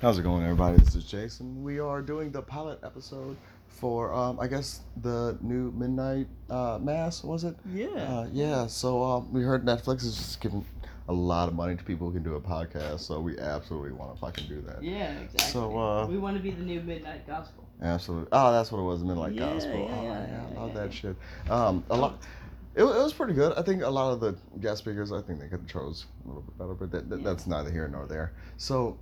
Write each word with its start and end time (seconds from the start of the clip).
How's 0.00 0.18
it 0.18 0.22
going, 0.22 0.42
everybody? 0.42 0.76
This 0.78 0.94
is 0.94 1.04
Jason. 1.04 1.62
We 1.62 1.78
are 1.78 2.02
doing 2.02 2.30
the 2.30 2.42
pilot 2.42 2.78
episode 2.82 3.36
for, 3.68 4.12
um, 4.12 4.38
I 4.38 4.46
guess, 4.46 4.80
the 5.02 5.38
new 5.40 5.72
Midnight 5.72 6.26
uh, 6.50 6.78
Mass, 6.82 7.24
was 7.24 7.44
it? 7.44 7.56
Yeah. 7.72 7.86
Uh, 7.88 8.28
yeah, 8.32 8.66
so 8.66 9.02
um, 9.02 9.32
we 9.32 9.42
heard 9.42 9.64
Netflix 9.64 10.04
is 10.04 10.16
just 10.16 10.40
giving 10.40 10.64
a 11.08 11.12
lot 11.12 11.48
of 11.48 11.54
money 11.54 11.74
to 11.76 11.84
people 11.84 12.06
who 12.08 12.14
can 12.14 12.22
do 12.22 12.34
a 12.34 12.40
podcast, 12.40 13.00
so 13.00 13.20
we 13.20 13.38
absolutely 13.38 13.92
want 13.92 14.14
to 14.14 14.20
fucking 14.20 14.46
do 14.48 14.60
that. 14.62 14.82
yeah, 14.82 15.12
exactly. 15.20 15.52
So, 15.52 15.78
uh, 15.78 16.06
we 16.06 16.18
want 16.18 16.36
to 16.36 16.42
be 16.42 16.50
the 16.50 16.62
new 16.62 16.80
Midnight 16.80 17.26
Gospel. 17.26 17.64
Absolutely. 17.82 18.28
Oh, 18.32 18.52
that's 18.52 18.70
what 18.72 18.78
it 18.80 18.84
was, 18.84 19.00
the 19.00 19.06
Midnight 19.06 19.32
Yeah, 19.32 19.52
Gospel. 19.54 19.78
yeah, 19.88 19.96
oh, 19.98 20.02
yeah, 20.04 20.44
I 20.58 20.60
love 20.60 20.74
that 20.74 20.92
shit. 20.92 21.16
Um, 21.48 21.82
a 21.90 21.96
lot. 21.96 22.18
It, 22.74 22.82
it 22.82 22.84
was 22.84 23.12
pretty 23.12 23.34
good. 23.34 23.56
I 23.56 23.62
think 23.62 23.82
a 23.82 23.88
lot 23.88 24.12
of 24.12 24.20
the 24.20 24.36
guest 24.60 24.78
speakers, 24.80 25.12
I 25.12 25.22
think 25.22 25.38
they 25.40 25.46
could 25.48 25.60
have 25.60 25.68
chose 25.68 26.06
a 26.24 26.28
little 26.28 26.42
bit 26.42 26.58
better, 26.58 26.74
but 26.74 26.90
that, 26.90 27.08
that, 27.08 27.22
that's 27.24 27.46
neither 27.46 27.70
here 27.70 27.86
nor 27.88 28.06
there. 28.06 28.32
So, 28.56 28.98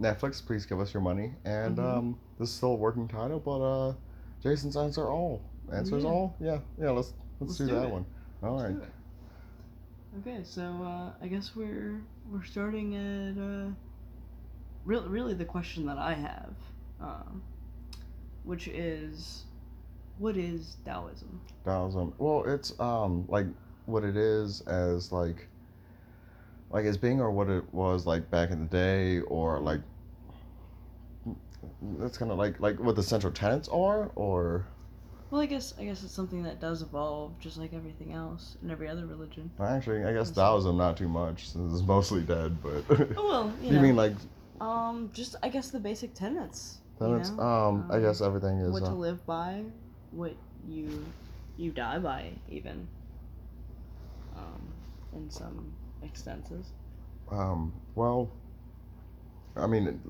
Netflix, 0.00 0.44
please 0.44 0.66
give 0.66 0.80
us 0.80 0.92
your 0.92 1.02
money. 1.02 1.34
And 1.44 1.76
Mhm. 1.78 1.98
um, 1.98 2.18
this 2.38 2.50
is 2.50 2.54
still 2.54 2.72
a 2.72 2.76
working 2.76 3.08
title, 3.08 3.40
but 3.40 3.60
uh, 3.60 3.94
Jason's 4.42 4.76
answer 4.76 5.08
all. 5.10 5.42
Answers 5.72 6.04
Yeah. 6.04 6.10
all? 6.10 6.36
Yeah, 6.40 6.58
yeah. 6.78 6.90
Let's 6.90 7.12
let's, 7.40 7.52
Let's 7.52 7.58
do, 7.58 7.66
do 7.66 7.80
that 7.80 7.88
it. 7.88 7.92
one. 7.92 8.06
All 8.42 8.56
Let's 8.56 8.70
right. 8.70 8.90
Okay, 10.20 10.44
so 10.44 10.62
uh, 10.82 11.12
I 11.20 11.26
guess 11.26 11.54
we're 11.54 12.00
we're 12.30 12.44
starting 12.44 12.94
at 12.94 13.36
uh, 13.38 13.70
really 14.84 15.08
really 15.08 15.34
the 15.34 15.44
question 15.44 15.86
that 15.86 15.98
I 15.98 16.14
have, 16.14 16.54
um, 17.00 17.42
which 18.44 18.68
is, 18.68 19.44
what 20.18 20.36
is 20.36 20.76
Taoism? 20.84 21.40
Taoism. 21.64 22.14
Well, 22.18 22.44
it's 22.46 22.78
um 22.80 23.26
like 23.28 23.46
what 23.86 24.04
it 24.04 24.16
is 24.16 24.60
as 24.62 25.12
like 25.12 25.48
like 26.70 26.84
as 26.86 26.96
being 26.96 27.20
or 27.20 27.30
what 27.30 27.48
it 27.48 27.72
was 27.74 28.06
like 28.06 28.30
back 28.30 28.50
in 28.50 28.60
the 28.60 28.66
day 28.66 29.20
or 29.20 29.60
like 29.60 29.80
that's 31.98 32.18
kind 32.18 32.30
of 32.30 32.38
like 32.38 32.60
like 32.60 32.78
what 32.80 32.96
the 32.96 33.02
central 33.02 33.32
tenets 33.32 33.68
are 33.68 34.10
or 34.16 34.64
Well, 35.30 35.40
I 35.40 35.46
guess 35.46 35.74
I 35.78 35.84
guess 35.84 36.02
it's 36.04 36.12
something 36.14 36.42
that 36.44 36.60
does 36.60 36.82
evolve, 36.82 37.32
just 37.40 37.58
like 37.58 37.72
everything 37.74 38.12
else 38.12 38.56
in 38.62 38.70
every 38.70 38.88
other 38.88 39.06
religion. 39.06 39.50
actually 39.60 40.04
I 40.04 40.12
guess. 40.12 40.30
Taoism 40.30 40.76
not 40.76 40.96
too 40.96 41.08
much 41.08 41.48
since 41.50 41.72
it's 41.72 41.86
mostly 41.86 42.22
dead 42.22 42.56
but 42.62 42.84
Oh 43.16 43.26
well, 43.28 43.52
you, 43.62 43.68
you 43.68 43.72
know, 43.74 43.82
mean 43.82 43.96
like 43.96 44.12
um, 44.60 45.10
just 45.14 45.36
I 45.42 45.48
guess 45.48 45.70
the 45.70 45.80
basic 45.80 46.14
tenets. 46.14 46.78
you 47.00 47.08
tenets 47.08 47.30
know? 47.30 47.42
um 47.44 47.84
I 47.90 47.96
Um, 47.96 48.02
guess 48.02 48.20
everything 48.20 48.58
is 48.60 48.72
what 48.72 48.84
uh, 48.84 48.90
to 48.90 48.94
live 48.94 49.26
by, 49.26 49.62
what 50.12 50.32
you 50.68 51.04
you 51.58 51.72
die 51.72 51.98
by, 51.98 52.30
even. 52.48 52.88
Um, 54.36 54.60
in 55.14 55.30
some 55.30 55.72
extenses. 56.02 56.66
Um, 57.30 57.72
well, 57.94 58.30
I 59.56 59.66
mean, 59.66 60.00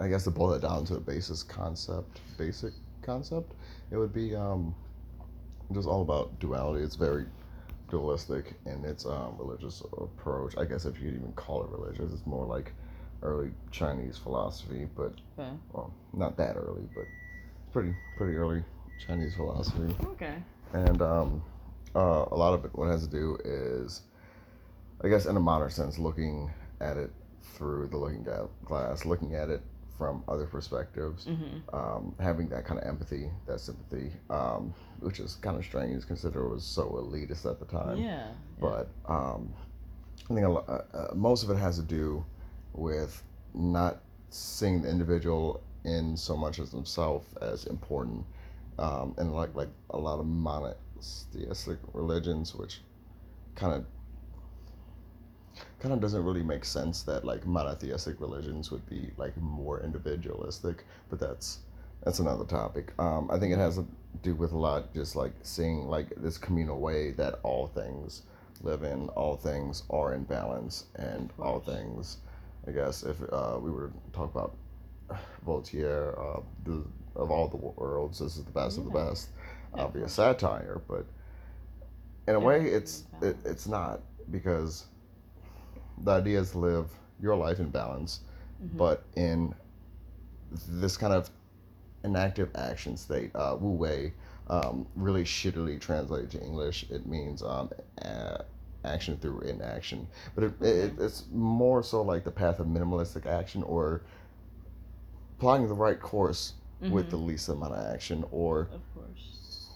I 0.00 0.08
guess 0.08 0.24
to 0.24 0.30
boil 0.30 0.52
it 0.54 0.62
down 0.62 0.84
to 0.86 0.96
a 0.96 1.00
basis 1.00 1.42
concept, 1.42 2.20
basic 2.36 2.72
concept, 3.02 3.52
it 3.90 3.96
would 3.96 4.12
be 4.12 4.34
um, 4.36 4.74
just 5.72 5.88
all 5.88 6.02
about 6.02 6.38
duality. 6.40 6.84
It's 6.84 6.96
very 6.96 7.26
dualistic 7.90 8.54
in 8.66 8.84
its 8.84 9.06
um, 9.06 9.34
religious 9.38 9.80
approach. 9.98 10.56
I 10.58 10.64
guess 10.64 10.84
if 10.84 10.98
you 11.00 11.06
could 11.10 11.18
even 11.18 11.32
call 11.32 11.64
it 11.64 11.70
religious, 11.70 12.12
it's 12.12 12.26
more 12.26 12.46
like 12.46 12.72
early 13.22 13.50
Chinese 13.70 14.18
philosophy, 14.18 14.86
but 14.96 15.12
Okay. 15.38 15.50
well, 15.72 15.92
not 16.12 16.36
that 16.36 16.56
early, 16.56 16.82
but 16.94 17.06
pretty 17.72 17.94
pretty 18.16 18.36
early 18.36 18.62
Chinese 19.06 19.34
philosophy 19.34 19.94
Okay. 20.04 20.36
and 20.74 21.00
um, 21.02 21.42
uh, 21.96 22.26
a 22.30 22.36
lot 22.36 22.52
of 22.54 22.64
it 22.64 22.70
what 22.74 22.86
it 22.86 22.90
has 22.92 23.06
to 23.06 23.10
do 23.10 23.36
is 23.44 24.02
i 25.02 25.08
guess 25.08 25.26
in 25.26 25.36
a 25.36 25.40
modern 25.40 25.70
sense 25.70 25.98
looking 25.98 26.50
at 26.80 26.96
it 26.96 27.10
through 27.42 27.88
the 27.88 27.96
looking 27.96 28.26
glass 28.64 29.04
looking 29.04 29.34
at 29.34 29.48
it 29.50 29.62
from 29.98 30.22
other 30.28 30.46
perspectives 30.46 31.26
Mm-hmm. 31.26 31.74
um, 31.76 32.14
having 32.18 32.48
that 32.48 32.64
kind 32.64 32.80
of 32.80 32.86
empathy 32.86 33.30
that 33.46 33.60
sympathy 33.60 34.10
um, 34.30 34.72
which 35.00 35.20
is 35.20 35.36
kind 35.36 35.56
of 35.56 35.64
strange 35.64 36.06
considering 36.06 36.46
it 36.46 36.54
was 36.54 36.64
so 36.64 36.84
elitist 36.90 37.50
at 37.50 37.58
the 37.58 37.66
time 37.66 37.98
Yeah. 37.98 38.28
but 38.60 38.88
um, 39.06 39.52
I 40.30 40.34
think 40.34 40.46
a 40.46 40.50
uh, 40.50 40.84
uh, 40.94 41.14
most 41.14 41.42
of 41.44 41.50
it 41.50 41.56
has 41.58 41.76
to 41.76 41.82
do 41.82 42.24
with 42.74 43.22
not 43.54 44.00
seeing 44.30 44.80
the 44.82 44.88
individual 44.88 45.62
in 45.84 46.16
so 46.16 46.36
much 46.36 46.58
as 46.60 46.70
himself 46.70 47.24
as 47.42 47.66
important, 47.66 48.24
um, 48.78 49.14
and 49.18 49.34
like 49.34 49.54
like 49.54 49.68
a 49.90 49.98
lot 49.98 50.20
of 50.20 50.26
monotheistic 50.26 51.78
religions, 51.92 52.54
which 52.54 52.80
kind 53.56 53.74
of 53.74 53.84
kind 55.82 55.92
of 55.92 56.00
doesn't 56.00 56.24
really 56.24 56.44
make 56.44 56.64
sense 56.64 57.02
that 57.02 57.24
like 57.24 57.44
monotheistic 57.44 58.20
religions 58.20 58.70
would 58.70 58.88
be 58.88 59.10
like 59.16 59.36
more 59.38 59.80
individualistic, 59.80 60.84
but 61.10 61.18
that's 61.18 61.58
that's 62.04 62.20
another 62.20 62.44
topic. 62.44 62.92
Um, 63.00 63.28
I 63.32 63.38
think 63.38 63.52
it 63.52 63.58
has 63.58 63.76
to 63.76 63.86
do 64.22 64.34
with 64.34 64.52
a 64.52 64.58
lot 64.58 64.94
just 64.94 65.16
like 65.16 65.32
seeing 65.42 65.88
like 65.88 66.12
this 66.16 66.38
communal 66.38 66.78
way 66.78 67.10
that 67.12 67.40
all 67.42 67.66
things 67.66 68.22
live 68.62 68.84
in, 68.84 69.08
all 69.10 69.36
things 69.36 69.82
are 69.90 70.14
in 70.14 70.22
balance, 70.22 70.84
and 70.94 71.32
all 71.40 71.58
things. 71.58 72.18
I 72.66 72.70
guess 72.70 73.02
if 73.02 73.16
uh, 73.32 73.58
we 73.60 73.72
were 73.72 73.88
to 73.88 74.12
talk 74.12 74.30
about 74.30 74.54
Voltaire, 75.44 76.16
uh, 76.18 76.40
the, 76.64 76.84
of 77.16 77.32
all 77.32 77.48
the 77.48 77.56
worlds, 77.56 78.20
this 78.20 78.36
is 78.36 78.44
the 78.44 78.52
best 78.52 78.78
of 78.78 78.84
the 78.84 78.90
best. 78.90 79.30
Yeah, 79.76 79.88
be 79.88 80.02
a 80.02 80.08
satire, 80.08 80.80
but 80.86 81.06
in 82.28 82.36
a 82.36 82.40
way, 82.40 82.66
it's 82.66 83.04
it, 83.20 83.36
it's 83.44 83.66
not 83.66 84.00
because 84.30 84.86
the 85.98 86.10
idea 86.12 86.40
is 86.40 86.54
live 86.54 86.90
your 87.20 87.36
life 87.36 87.58
in 87.60 87.70
balance, 87.70 88.20
Mhm. 88.62 88.76
but 88.76 89.04
in 89.16 89.54
this 90.68 90.96
kind 90.96 91.12
of 91.12 91.30
inactive 92.04 92.50
action 92.54 92.96
state, 92.96 93.30
uh, 93.34 93.56
Wu 93.60 93.70
Wei, 93.72 94.12
um, 94.48 94.86
really 94.96 95.24
shittily 95.24 95.80
translated 95.80 96.30
to 96.32 96.42
English, 96.42 96.90
it 96.90 97.06
means 97.06 97.42
um, 97.42 97.70
a- 97.98 98.44
action 98.84 99.16
through 99.18 99.40
inaction. 99.42 100.06
But 100.34 100.44
it, 100.44 100.62
it, 100.62 100.92
it's 100.98 101.24
more 101.32 101.82
so 101.84 102.02
like 102.02 102.24
the 102.24 102.30
path 102.32 102.58
of 102.58 102.66
minimalistic 102.66 103.26
action 103.26 103.62
or 103.62 104.02
plotting 105.38 105.68
the 105.68 105.74
right 105.74 106.00
course 106.00 106.54
with 106.90 107.06
Mhm. 107.06 107.10
the 107.10 107.16
least 107.16 107.48
amount 107.48 107.74
of 107.74 107.94
action 107.94 108.24
or 108.32 108.62
Of 108.72 108.80
course. 108.94 109.68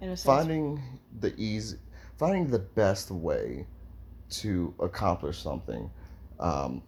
In 0.00 0.08
a 0.08 0.16
sense. 0.16 0.24
finding 0.24 0.82
the 1.20 1.34
easy 1.36 1.76
finding 2.16 2.46
the 2.50 2.58
best 2.58 3.10
way 3.10 3.66
to 4.30 4.72
accomplish 4.80 5.42
something 5.42 5.90
um, 6.38 6.82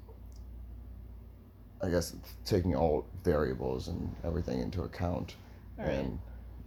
i 1.83 1.89
guess 1.89 2.15
taking 2.45 2.75
all 2.75 3.05
variables 3.25 3.89
and 3.89 4.15
everything 4.25 4.61
into 4.61 4.83
account 4.83 5.37
right. 5.79 5.89
and 5.89 6.19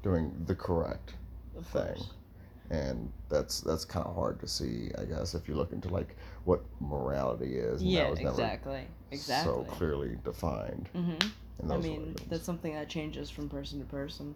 doing 0.04 0.32
the 0.46 0.56
correct 0.56 1.14
of 1.58 1.66
thing. 1.68 1.82
course. 1.96 2.10
and 2.70 3.12
that's 3.30 3.62
that's 3.62 3.86
kind 3.86 4.06
of 4.06 4.14
hard 4.16 4.40
to 4.40 4.48
see 4.48 4.92
i 5.00 5.04
guess 5.06 5.34
if 5.34 5.48
you 5.48 5.56
look 5.56 5.72
into 5.72 5.88
like 5.90 6.16
what 6.44 6.62
morality 6.80 7.56
is 7.58 7.82
and 7.82 7.90
Yeah. 7.90 8.04
that 8.04 8.10
was 8.12 8.20
never 8.20 8.32
Exactly. 8.32 8.82
Exactly. 9.12 9.54
so 9.54 9.64
clearly 9.72 10.18
defined 10.24 10.90
Mm-hmm. 10.96 11.72
I 11.72 11.78
mean, 11.78 12.00
religions. 12.02 12.20
that's 12.30 12.44
something 12.44 12.74
that 12.76 12.90
changes 12.90 13.30
from 13.30 13.48
person 13.48 13.80
to 13.80 13.86
person. 13.86 14.36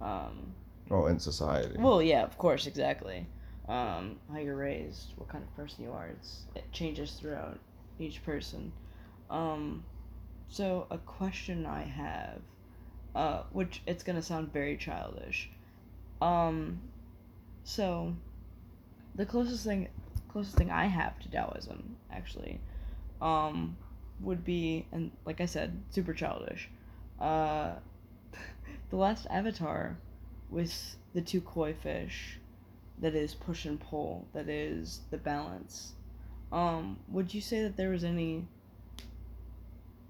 Um, 0.00 0.54
well 0.88 1.06
in 1.08 1.20
society 1.20 1.76
well, 1.78 2.00
yeah, 2.02 2.22
of 2.22 2.38
course, 2.38 2.66
exactly. 2.66 3.26
Um, 3.70 4.16
how 4.32 4.40
you're 4.40 4.56
raised, 4.56 5.12
what 5.14 5.28
kind 5.28 5.44
of 5.44 5.54
person 5.54 5.84
you 5.84 5.92
are, 5.92 6.08
it's, 6.08 6.42
it 6.56 6.64
changes 6.72 7.12
throughout 7.12 7.60
each 8.00 8.20
person. 8.24 8.72
Um, 9.30 9.84
so 10.48 10.88
a 10.90 10.98
question 10.98 11.64
I 11.66 11.84
have, 11.84 12.40
uh, 13.14 13.42
which 13.52 13.80
it's 13.86 14.02
gonna 14.02 14.22
sound 14.22 14.52
very 14.52 14.76
childish. 14.76 15.50
Um, 16.20 16.80
so 17.62 18.16
the 19.14 19.24
closest 19.24 19.64
thing, 19.64 19.86
closest 20.26 20.56
thing 20.56 20.72
I 20.72 20.86
have 20.86 21.20
to 21.20 21.30
Taoism, 21.30 21.94
actually, 22.10 22.58
um, 23.22 23.76
would 24.20 24.44
be, 24.44 24.84
and 24.90 25.12
like 25.24 25.40
I 25.40 25.46
said, 25.46 25.80
super 25.90 26.12
childish. 26.12 26.68
Uh, 27.20 27.74
the 28.90 28.96
last 28.96 29.28
Avatar 29.30 29.96
with 30.50 30.96
the 31.14 31.20
two 31.20 31.40
koi 31.40 31.72
fish 31.72 32.40
that 33.00 33.14
is 33.14 33.34
push 33.34 33.64
and 33.64 33.80
pull, 33.80 34.26
that 34.32 34.48
is 34.48 35.00
the 35.10 35.16
balance. 35.18 35.92
Um, 36.52 36.98
would 37.08 37.32
you 37.32 37.40
say 37.40 37.62
that 37.62 37.76
there 37.76 37.90
was 37.90 38.04
any 38.04 38.46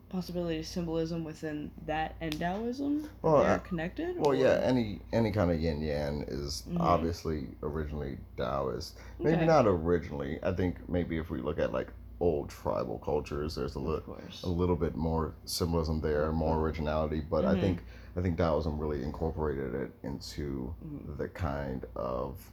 possibility 0.09 0.59
of 0.59 0.67
symbolism 0.67 1.23
within 1.23 1.71
that 1.87 2.17
and 2.21 2.37
Taoism? 2.39 3.09
Well, 3.23 3.39
They're 3.43 3.51
uh, 3.53 3.59
connected? 3.59 4.17
Well, 4.19 4.31
or- 4.33 4.35
yeah, 4.35 4.61
any 4.65 5.01
any 5.13 5.31
kind 5.31 5.51
of 5.53 5.61
yin 5.61 5.81
yang 5.83 6.25
is 6.27 6.65
Mhm. 6.69 6.81
obviously 6.81 7.47
originally 7.63 8.19
Taoist. 8.37 8.99
Maybe 9.21 9.37
Okay. 9.37 9.47
not 9.47 9.67
originally. 9.67 10.41
I 10.43 10.53
think 10.53 10.89
maybe 10.89 11.19
if 11.19 11.31
we 11.31 11.41
look 11.41 11.59
at 11.61 11.73
like 11.73 11.93
old 12.19 12.49
tribal 12.51 12.99
cultures, 12.99 13.55
there's 13.55 13.77
a 13.77 13.81
little 13.81 14.19
a 14.43 14.49
little 14.49 14.77
bit 14.77 14.97
more 14.97 15.35
symbolism 15.45 16.01
there, 16.01 16.33
more 16.33 16.59
originality. 16.59 17.21
But 17.21 17.45
I 17.45 17.55
Mhm. 17.55 17.61
think 17.61 17.83
I 18.17 18.21
think 18.23 18.37
Taoism 18.37 18.77
really 18.81 19.05
incorporated 19.05 19.73
it 19.75 19.93
into 20.03 20.75
Mhm. 20.85 21.17
the 21.19 21.29
kind 21.29 21.87
of 21.95 22.51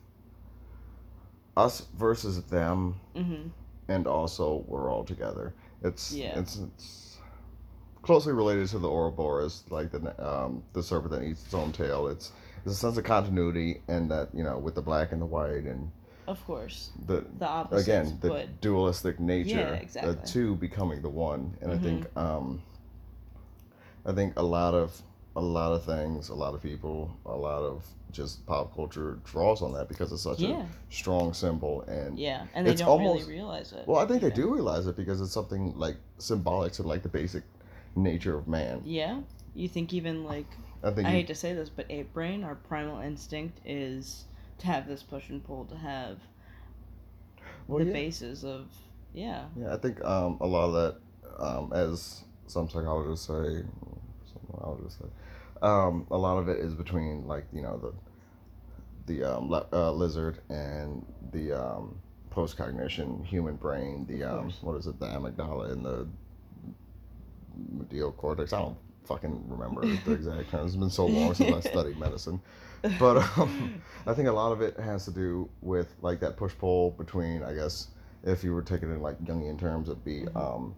us 1.58 1.84
versus 1.98 2.42
them, 2.44 2.96
Mm-hmm. 3.16 3.50
and 3.90 4.08
also 4.08 4.64
we're 4.68 4.92
all 4.92 5.04
together. 5.04 5.54
It's 5.84 6.14
Yeah. 6.14 6.40
it's, 6.40 6.58
it's 6.58 7.18
closely 8.04 8.32
related 8.34 8.68
to 8.70 8.80
the 8.80 8.88
Ouroboros, 8.90 9.64
like 9.70 9.92
the 9.92 10.02
um, 10.26 10.64
the 10.74 10.84
serpent 10.84 11.12
that 11.12 11.24
eats 11.24 11.44
its 11.46 11.54
own 11.54 11.72
tail. 11.72 12.08
It's 12.08 12.32
it's 12.66 12.74
a 12.76 12.78
sense 12.78 12.98
of 12.98 13.04
continuity, 13.04 13.82
and 13.88 14.10
that 14.12 14.30
you 14.34 14.44
know 14.44 14.58
with 14.58 14.76
the 14.76 14.82
black 14.82 15.12
and 15.12 15.22
the 15.22 15.26
white 15.26 15.66
and 15.66 15.92
Of 16.28 16.44
course, 16.46 16.92
the 17.08 17.26
the 17.40 17.48
opposites, 17.48 17.88
again 17.88 18.18
the 18.22 18.30
but 18.30 18.62
dualistic 18.62 19.20
nature, 19.20 19.70
Yeah, 19.74 19.74
exactly. 19.82 20.14
the 20.14 20.22
two 20.28 20.56
becoming 20.56 21.02
the 21.02 21.10
one, 21.10 21.58
and 21.62 21.72
I 21.72 21.76
Mhm. 21.78 21.84
think 21.84 22.18
um, 22.18 22.62
I 24.06 24.14
think 24.14 24.34
a 24.38 24.44
lot 24.44 24.74
of 24.74 25.02
a 25.36 25.42
lot 25.42 25.72
of 25.74 25.84
things, 25.84 26.30
a 26.30 26.36
lot 26.36 26.54
of 26.56 26.62
people, 26.64 27.12
a 27.26 27.36
lot 27.36 27.62
of 27.62 27.84
just 28.12 28.46
pop 28.46 28.74
culture 28.76 29.20
draws 29.26 29.62
on 29.62 29.74
that 29.74 29.88
because 29.90 30.12
it's 30.12 30.22
such 30.24 30.40
yeah, 30.40 30.62
a 30.62 30.68
strong 30.94 31.34
symbol 31.34 31.82
and 31.84 32.18
yeah, 32.18 32.46
and 32.54 32.66
they 32.66 32.72
It's 32.72 32.82
don't 32.82 32.90
almost- 32.90 33.26
really 33.28 33.38
realize 33.38 33.74
it. 33.74 33.88
well, 33.88 34.00
I 34.00 34.06
think 34.08 34.22
they 34.22 34.30
do 34.32 34.54
realize 34.54 34.88
it 34.88 34.96
because 34.96 35.20
it's 35.22 35.32
something 35.34 35.74
like 35.78 35.98
symbolic 36.18 36.72
to 36.74 36.84
like 36.84 37.04
the 37.04 37.10
basic 37.10 37.44
nature 37.96 38.38
of 38.38 38.48
man. 38.48 38.82
Yeah, 38.86 39.22
you 39.56 39.68
think 39.68 39.94
even 39.94 40.24
like 40.24 40.48
I 40.84 40.92
think 40.92 41.08
I 41.08 41.12
you- 41.12 41.18
hate 41.18 41.28
to 41.28 41.36
say 41.36 41.54
this, 41.54 41.70
but 41.70 41.86
ape 41.90 42.14
brain, 42.14 42.44
our 42.44 42.56
primal 42.56 43.00
instinct 43.02 43.60
is 43.66 44.26
to 44.60 44.68
have 44.68 44.88
this 44.88 45.04
push 45.04 45.30
and 45.30 45.44
pull, 45.44 45.66
to 45.66 45.76
have 45.76 46.20
well, 47.68 47.80
the 47.80 47.86
yeah. 47.86 47.94
basis 47.94 48.44
of 48.44 48.68
yeah, 49.14 49.46
Yeah, 49.60 49.74
I 49.74 49.78
think 49.78 50.04
um, 50.06 50.38
a 50.42 50.46
lot 50.48 50.66
of 50.68 50.74
that, 50.74 51.44
um, 51.44 51.74
as 51.74 52.24
some 52.48 52.70
psychologists 52.70 53.26
say, 53.28 53.34
some 53.34 54.42
neurologists 54.54 55.00
say, 55.00 55.06
um, 55.62 56.06
a 56.12 56.18
lot 56.18 56.38
of 56.38 56.48
it 56.50 56.58
is 56.60 56.74
between 56.74 57.28
like 57.28 57.46
you 57.54 57.62
know 57.62 57.78
the 57.78 57.94
the 59.14 59.24
um, 59.38 59.50
le- 59.50 59.68
uh, 59.72 59.92
lizard 59.92 60.40
and 60.50 61.06
the 61.32 61.54
um, 61.54 61.98
post 62.30 62.58
cognition 62.58 63.24
human 63.24 63.56
brain. 63.56 64.06
The 64.08 64.24
um, 64.24 64.52
what 64.62 64.76
is 64.76 64.88
it? 64.88 65.00
The 65.00 65.08
amygdala 65.08 65.72
and 65.72 65.86
the 65.86 66.08
medial 67.72 68.12
cortex. 68.12 68.54
I 68.54 68.60
don't 68.60 68.78
fucking 69.06 69.44
remember 69.48 69.86
the 70.06 70.14
exact 70.14 70.50
terms. 70.52 70.72
It's 70.74 70.80
been 70.80 70.90
so 70.90 71.06
long 71.08 71.34
since 71.34 71.52
I 71.66 71.70
studied 71.70 71.98
medicine. 71.98 72.42
But 73.00 73.18
um, 73.38 73.82
I 74.06 74.14
think 74.14 74.28
a 74.28 74.32
lot 74.32 74.52
of 74.52 74.62
it 74.62 74.78
has 74.80 75.06
to 75.06 75.12
do 75.12 75.50
with 75.62 75.96
like 76.02 76.20
that 76.20 76.38
push 76.38 76.54
pull 76.58 76.92
between, 76.92 77.44
I 77.44 77.54
guess, 77.54 77.88
if 78.24 78.44
you 78.44 78.54
were 78.54 78.62
taking 78.62 78.90
it 78.92 78.96
in 78.96 79.02
like 79.02 79.24
Jungian 79.24 79.58
terms, 79.60 79.90
it'd 79.90 80.04
be 80.04 80.22
Mhm. 80.22 80.36
um, 80.36 80.76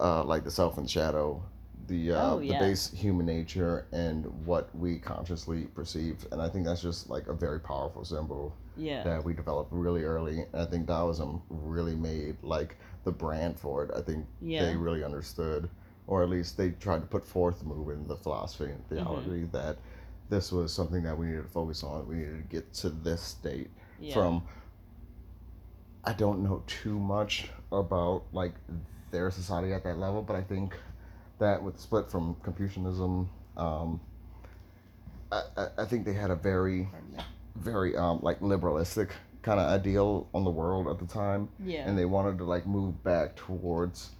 uh, 0.00 0.24
like 0.24 0.44
the 0.44 0.50
self 0.50 0.78
and 0.78 0.90
shadow, 0.90 1.42
the 1.88 2.12
uh, 2.12 2.34
Oh, 2.34 2.40
the 2.40 2.48
base 2.50 2.90
human 2.92 3.26
nature 3.26 3.86
and 3.92 4.26
what 4.44 4.74
we 4.76 4.98
consciously 4.98 5.64
perceive, 5.74 6.26
and 6.32 6.40
I 6.40 6.48
think 6.48 6.64
that's 6.64 6.82
just 6.82 7.08
like 7.10 7.28
a 7.28 7.32
very 7.32 7.60
powerful 7.60 8.04
symbol 8.04 8.54
yeah, 8.76 9.02
that 9.04 9.24
we 9.24 9.34
developed 9.34 9.72
really 9.72 10.04
early. 10.04 10.44
And 10.52 10.62
I 10.62 10.66
think 10.66 10.86
Taoism 10.86 11.42
really 11.50 11.94
made 11.94 12.36
like 12.42 12.76
the 13.04 13.12
brand 13.12 13.58
for 13.58 13.84
it. 13.84 13.90
I 13.96 14.00
think 14.00 14.26
yeah, 14.42 14.64
they 14.64 14.76
really 14.76 15.04
understood, 15.04 15.68
or 16.06 16.22
at 16.22 16.28
least 16.28 16.56
they 16.56 16.70
tried 16.70 17.00
to 17.00 17.06
put 17.06 17.26
forth 17.26 17.58
the 17.60 17.66
movement, 17.66 18.08
the 18.08 18.16
philosophy 18.16 18.70
and 18.72 18.88
theology 18.88 19.42
Mm-hmm. 19.42 19.56
that 19.56 19.78
this 20.28 20.50
was 20.50 20.72
something 20.72 21.02
that 21.04 21.16
we 21.16 21.26
needed 21.26 21.42
to 21.44 21.48
focus 21.48 21.84
on. 21.84 22.06
We 22.08 22.16
needed 22.16 22.48
to 22.48 22.56
get 22.56 22.72
to 22.74 22.88
this 22.90 23.22
state 23.22 23.70
yeah. 24.00 24.14
from. 24.14 24.42
I 26.04 26.12
don't 26.12 26.44
know 26.44 26.62
too 26.68 26.98
much 26.98 27.48
about 27.72 28.22
like 28.32 28.54
their 29.10 29.30
society 29.30 29.72
at 29.72 29.82
that 29.84 29.98
level, 29.98 30.22
but 30.22 30.36
I 30.36 30.42
think 30.42 30.76
that 31.38 31.62
with 31.62 31.76
the 31.76 31.82
split 31.82 32.10
from 32.10 32.36
Confucianism, 32.42 33.28
um, 33.56 34.00
I, 35.32 35.42
I, 35.78 35.84
think 35.84 36.04
they 36.04 36.12
had 36.12 36.30
a 36.30 36.36
very 36.36 36.88
very 37.56 37.96
um, 37.96 38.20
like 38.22 38.40
liberalistic 38.40 39.10
kind 39.42 39.58
of 39.58 39.68
ideal 39.68 40.28
on 40.34 40.44
the 40.44 40.50
world 40.50 40.88
at 40.88 40.98
the 40.98 41.12
time. 41.12 41.48
Yeah, 41.64 41.88
and 41.88 41.98
they 41.98 42.04
wanted 42.04 42.38
to 42.38 42.44
like 42.44 42.66
move 42.66 43.02
back 43.02 43.36
towards 43.36 44.10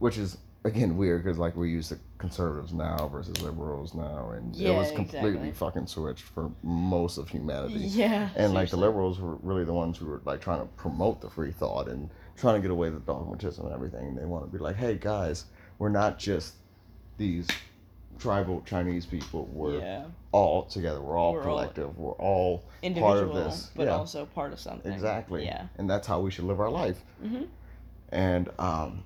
which 0.00 0.18
is 0.18 0.38
again 0.64 0.96
weird 0.96 1.22
because 1.22 1.38
like 1.38 1.56
we're 1.56 1.66
used 1.66 1.90
to 1.90 1.98
conservatives 2.18 2.72
now 2.72 3.08
versus 3.08 3.40
liberals 3.40 3.94
now. 3.94 4.30
And 4.30 4.54
it 4.56 4.70
was 4.70 4.90
completely 4.90 5.30
exactly. 5.30 5.52
fucking 5.52 5.86
switched 5.86 6.24
for 6.24 6.50
most 6.62 7.16
of 7.16 7.28
humanity. 7.28 7.78
Yeah, 7.78 8.28
and 8.34 8.52
like 8.52 8.70
the 8.70 8.76
liberals 8.76 9.20
were 9.20 9.36
really 9.36 9.64
the 9.64 9.72
ones 9.72 9.96
who 9.96 10.06
were 10.06 10.20
like 10.24 10.40
trying 10.40 10.60
to 10.60 10.66
promote 10.74 11.20
the 11.20 11.30
free 11.30 11.52
thought 11.52 11.88
and 11.88 12.10
trying 12.36 12.56
to 12.56 12.60
get 12.60 12.70
away 12.70 12.90
with 12.90 13.06
dogmatism 13.06 13.64
and 13.64 13.74
everything. 13.74 14.14
They 14.16 14.24
want 14.24 14.44
to 14.44 14.50
be 14.50 14.62
like 14.62 14.76
hey 14.76 14.98
guys 15.00 15.46
we're 15.80 15.88
not 15.88 16.18
just 16.18 16.54
these 17.16 17.48
tribal 18.20 18.62
chinese 18.66 19.06
people 19.06 19.46
we're 19.52 19.80
yeah, 19.80 20.04
all 20.30 20.64
together 20.66 21.00
we're 21.00 21.16
all 21.18 21.32
We're 21.32 21.40
all 21.40 21.44
collective 21.58 21.98
we're 21.98 22.12
all 22.12 22.62
individual, 22.82 23.32
this, 23.34 23.70
but 23.74 23.86
yeah. 23.86 23.96
also 23.96 24.26
part 24.26 24.52
of 24.52 24.60
something. 24.60 24.92
exactly 24.92 25.44
Yeah. 25.44 25.66
and 25.78 25.88
that's 25.90 26.06
how 26.06 26.20
we 26.20 26.30
should 26.30 26.44
live 26.44 26.60
our 26.60 26.70
life 26.70 27.02
hmm 27.20 27.44
and 28.12 28.48
um, 28.58 29.04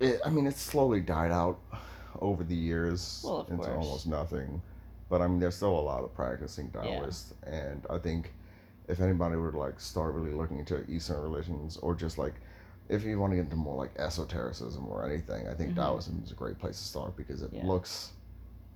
it, 0.00 0.18
I 0.24 0.30
mean, 0.30 0.46
it's 0.46 0.60
slowly 0.62 1.00
died 1.00 1.30
out 1.30 1.58
over 2.20 2.42
the 2.42 2.54
years 2.54 3.20
Well, 3.22 3.40
of 3.40 3.50
into 3.50 3.64
course. 3.64 3.76
almost 3.84 4.06
nothing. 4.06 4.62
But 5.10 5.20
I 5.20 5.26
mean, 5.26 5.40
there's 5.40 5.56
still 5.56 5.78
a 5.78 5.86
lot 5.92 6.04
of 6.04 6.14
practicing 6.14 6.70
Yeah. 6.74 7.00
Taoists, 7.00 7.34
and 7.46 7.84
I 7.90 7.98
think 7.98 8.32
if 8.88 9.00
anybody 9.00 9.36
were 9.36 9.50
to 9.52 9.58
like 9.58 9.78
start 9.78 10.14
really 10.14 10.32
looking 10.32 10.58
into 10.58 10.90
Eastern 10.90 11.20
religions, 11.20 11.76
or 11.82 11.94
just 11.94 12.16
like 12.16 12.32
if 12.88 13.04
you 13.04 13.18
want 13.18 13.32
to 13.32 13.36
get 13.36 13.44
into 13.44 13.56
more 13.56 13.76
like 13.76 13.90
esotericism 13.98 14.86
or 14.88 15.04
anything, 15.04 15.46
I 15.48 15.54
think 15.54 15.72
Mhm. 15.72 15.76
Taoism 15.76 16.22
is 16.24 16.30
a 16.32 16.34
great 16.34 16.58
place 16.58 16.78
to 16.78 16.84
start 16.84 17.16
because 17.16 17.42
it 17.42 17.52
Yeah. 17.52 17.66
looks 17.66 18.12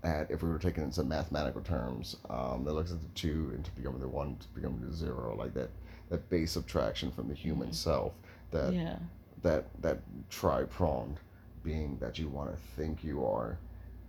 at 0.02 0.30
if 0.30 0.42
we 0.42 0.48
were 0.50 0.58
taking 0.58 0.82
it 0.82 0.86
into 0.86 1.04
mathematical 1.04 1.62
terms, 1.62 2.16
um, 2.28 2.66
it 2.66 2.72
looks 2.72 2.90
at 2.92 3.00
the 3.00 3.08
two 3.14 3.52
into 3.54 3.70
becoming 3.72 4.00
the 4.00 4.08
one 4.08 4.36
to 4.36 4.48
becoming 4.48 4.80
the 4.80 4.92
zero, 4.94 5.34
like 5.36 5.54
that 5.54 5.70
that 6.10 6.28
base 6.28 6.52
subtraction 6.52 7.10
from 7.10 7.26
the 7.28 7.34
human 7.34 7.68
Mhm. 7.70 7.74
self 7.74 8.12
that 8.50 8.74
Yeah, 8.74 8.98
that 9.42 9.66
that 9.80 10.00
tri-pronged 10.28 11.18
being 11.62 11.96
that 11.98 12.18
you 12.18 12.28
want 12.28 12.50
to 12.50 12.56
think 12.76 13.02
you 13.02 13.24
are 13.24 13.56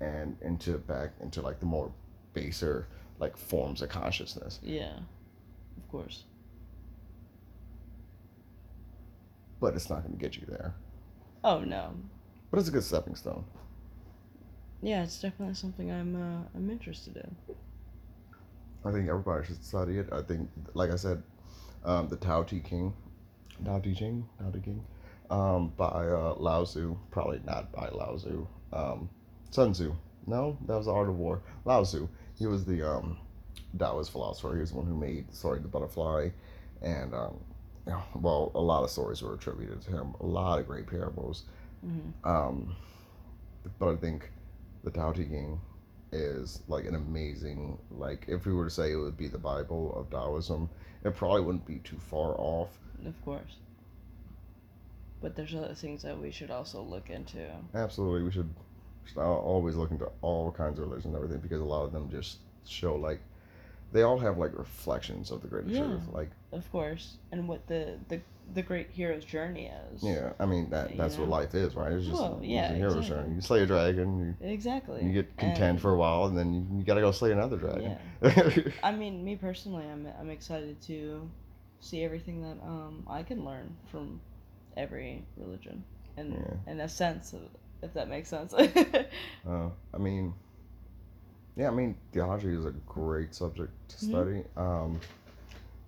and 0.02 0.36
into 0.42 0.78
back 0.80 1.12
into 1.22 1.42
like 1.42 1.60
the 1.60 1.66
more 1.66 1.92
baser 2.34 2.88
like 3.20 3.38
forms 3.38 3.82
of 3.82 3.88
consciousness 3.90 4.60
yeah, 4.64 4.98
of 5.78 5.88
course. 5.90 6.26
But 9.64 9.76
it's 9.76 9.90
not 9.90 10.02
going 10.02 10.12
to 10.12 10.20
get 10.20 10.36
you 10.36 10.46
there. 10.46 10.76
Oh 11.42 11.62
no, 11.62 11.94
but 12.52 12.60
it's 12.60 12.68
a 12.68 12.72
good 12.72 12.84
stepping 12.84 13.16
stone. 13.16 13.46
Yeah, 14.82 15.04
it's 15.04 15.22
definitely 15.22 15.56
something 15.56 15.90
I'm 15.90 16.16
uh, 16.18 16.42
I'm 16.54 16.70
interested 16.70 17.16
in. 17.16 17.56
i 18.84 18.92
think 18.92 19.08
everybody 19.08 19.48
should 19.48 19.64
study 19.64 20.00
it. 20.00 20.10
I 20.12 20.22
think 20.22 20.50
like 20.74 20.92
i 20.92 20.98
said 20.98 21.24
um, 21.86 22.10
the 22.10 22.18
tao 22.18 22.44
te 22.44 22.60
king 22.60 22.94
tao 23.64 23.80
te 23.80 23.96
ching 23.96 24.28
tao 24.38 24.52
te 24.52 24.60
king 24.60 24.84
um, 25.30 25.72
by 25.78 26.08
uh, 26.08 26.36
lao 26.38 26.66
tzu. 26.66 26.98
Probably 27.10 27.40
not 27.46 27.72
by 27.72 27.88
lao 27.88 28.18
tzu 28.18 28.46
um, 28.74 29.10
sun 29.52 29.72
tzu. 29.72 29.96
No 30.28 30.58
that 30.68 30.76
was 30.76 30.88
the 30.88 30.94
art 30.94 31.08
of 31.08 31.16
war. 31.16 31.42
Lao 31.64 31.86
tzu. 31.86 32.10
He 32.38 32.48
was 32.48 32.66
the 32.66 32.82
um, 32.86 33.18
Taoist 33.80 34.12
philosopher. 34.12 34.56
He 34.56 34.60
was 34.60 34.72
the 34.72 34.78
one 34.78 34.88
who 34.88 34.98
made 34.98 35.34
Sorry 35.34 35.60
the 35.60 35.70
butterfly, 35.70 36.32
and 36.82 37.14
um, 37.14 37.40
well, 38.16 38.52
a 38.56 38.62
lot 38.62 38.84
of 38.84 38.90
stories 38.90 39.22
were 39.22 39.34
attributed 39.34 39.82
to 39.82 39.92
him. 39.92 40.14
A 40.22 40.26
lot 40.26 40.60
of 40.60 40.68
great 40.68 40.88
parables. 40.88 41.44
hmm 41.82 42.12
Um, 42.24 42.76
but 43.80 43.94
I 43.94 43.96
think 43.96 44.32
the 44.84 44.92
Tao 44.92 45.12
Te 45.12 45.24
Ching 45.24 45.60
is 46.12 46.62
like 46.68 46.86
an 46.86 46.96
amazing. 46.96 47.78
Like, 47.92 48.26
if 48.28 48.46
we 48.46 48.54
were 48.54 48.66
to 48.66 48.70
say 48.70 48.92
it 48.92 48.96
would 48.96 49.18
be 49.18 49.28
the 49.28 49.38
Bible 49.38 49.94
of 49.96 50.10
Taoism, 50.10 50.70
it 51.04 51.16
probably 51.16 51.42
wouldn't 51.42 51.66
be 51.66 51.80
too 51.80 51.98
far 51.98 52.36
off. 52.38 52.78
Of 53.06 53.26
course. 53.26 53.58
But 55.22 55.36
there's 55.36 55.56
other 55.56 55.74
things 55.74 56.04
that 56.04 56.20
we 56.20 56.32
should 56.32 56.52
also 56.52 56.82
look 56.82 57.10
into. 57.10 57.50
Absolutely, 57.74 58.24
we 58.24 58.32
should, 58.32 58.50
should 59.06 59.20
always 59.20 59.76
look 59.76 59.92
into 59.92 60.10
all 60.22 60.52
kinds 60.52 60.80
of 60.80 60.86
religions 60.86 61.06
and 61.06 61.16
everything 61.16 61.40
because 61.40 61.62
a 61.62 61.66
lot 61.66 61.84
of 61.84 61.94
them 61.94 62.10
just 62.10 62.40
show 62.66 62.96
like 62.96 63.22
they 63.94 64.02
all 64.02 64.18
have 64.18 64.38
like 64.38 64.58
reflections 64.58 65.32
of 65.32 65.42
the 65.42 65.48
greater 65.48 65.70
Yeah. 65.70 65.86
truth. 65.86 66.04
Like. 66.12 66.32
Of 66.52 66.70
course, 66.72 67.18
and 67.32 67.48
what 67.48 67.66
the 67.68 67.98
the, 68.10 68.20
the 68.54 68.62
great 68.62 68.90
hero's 68.92 69.24
journey 69.24 69.72
is. 69.94 70.04
Yeah, 70.04 70.34
I 70.40 70.46
mean 70.46 70.70
that 70.72 70.92
You 70.92 70.98
that's 70.98 71.18
what 71.18 71.30
life 71.30 71.56
is, 71.56 71.76
right? 71.76 71.92
It's 71.94 72.06
just 72.06 72.20
Well, 72.20 72.40
it's 72.42 72.48
yeah, 72.48 72.72
a 72.72 72.76
hero's 72.76 72.96
exactly. 72.98 73.24
journey. 73.24 73.36
You 73.36 73.42
slay 73.42 73.62
a 73.64 73.66
dragon, 73.66 74.38
Exactly. 74.42 75.02
you, 75.02 75.08
you 75.08 75.14
get 75.14 75.38
content 75.38 75.62
And- 75.64 75.82
for 75.82 75.92
a 75.92 75.98
while, 75.98 76.26
and 76.26 76.38
then 76.38 76.54
you, 76.54 76.78
you 76.80 76.84
gotta 76.84 77.02
go 77.02 77.12
slay 77.12 77.32
another 77.32 77.58
dragon. 77.58 77.98
Yeah. 78.22 78.52
I 78.84 78.92
mean, 78.92 79.24
me 79.24 79.36
personally, 79.38 79.86
I'm 79.90 80.08
I'm 80.20 80.30
excited 80.30 80.82
to 80.84 81.30
see 81.80 82.04
everything 82.04 82.42
that 82.42 82.58
um 82.66 83.04
I 83.08 83.24
can 83.24 83.44
learn 83.46 83.76
from 83.92 84.20
every 84.78 85.24
religion, 85.38 85.84
and 86.18 86.34
Yeah. 86.34 86.72
in 86.72 86.80
a 86.82 86.90
sense, 86.90 87.34
of, 87.34 87.42
if 87.82 87.94
that 87.94 88.10
makes 88.10 88.30
sense. 88.30 88.54
uh, 89.48 89.70
I 89.94 89.98
mean, 89.98 90.34
yeah, 91.56 91.68
I 91.68 91.72
mean 91.72 91.96
theology 92.12 92.54
is 92.54 92.66
a 92.66 92.72
great 92.88 93.34
subject 93.36 93.72
to 93.90 93.96
Mhm. 93.98 94.10
study. 94.10 94.44
Um, 94.58 95.00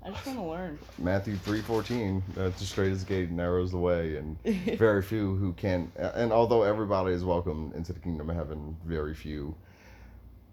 I 0.04 0.12
just 0.12 0.26
want 0.28 0.38
to 0.38 0.46
learn. 0.46 0.80
Matthew 1.00 1.36
three 1.36 1.62
fourteen, 1.62 2.22
that's 2.36 2.60
the 2.60 2.66
straightest 2.66 3.08
gate 3.08 3.32
narrows 3.32 3.72
the 3.72 3.80
way, 3.80 4.18
and 4.18 4.38
very 4.78 5.02
few 5.02 5.36
who 5.36 5.54
can. 5.54 5.92
And 5.96 6.32
although 6.32 6.62
everybody 6.64 7.14
is 7.14 7.24
welcome 7.24 7.72
into 7.76 7.92
the 7.94 8.00
kingdom 8.00 8.30
of 8.30 8.36
heaven, 8.36 8.78
very 8.86 9.16
few 9.16 9.56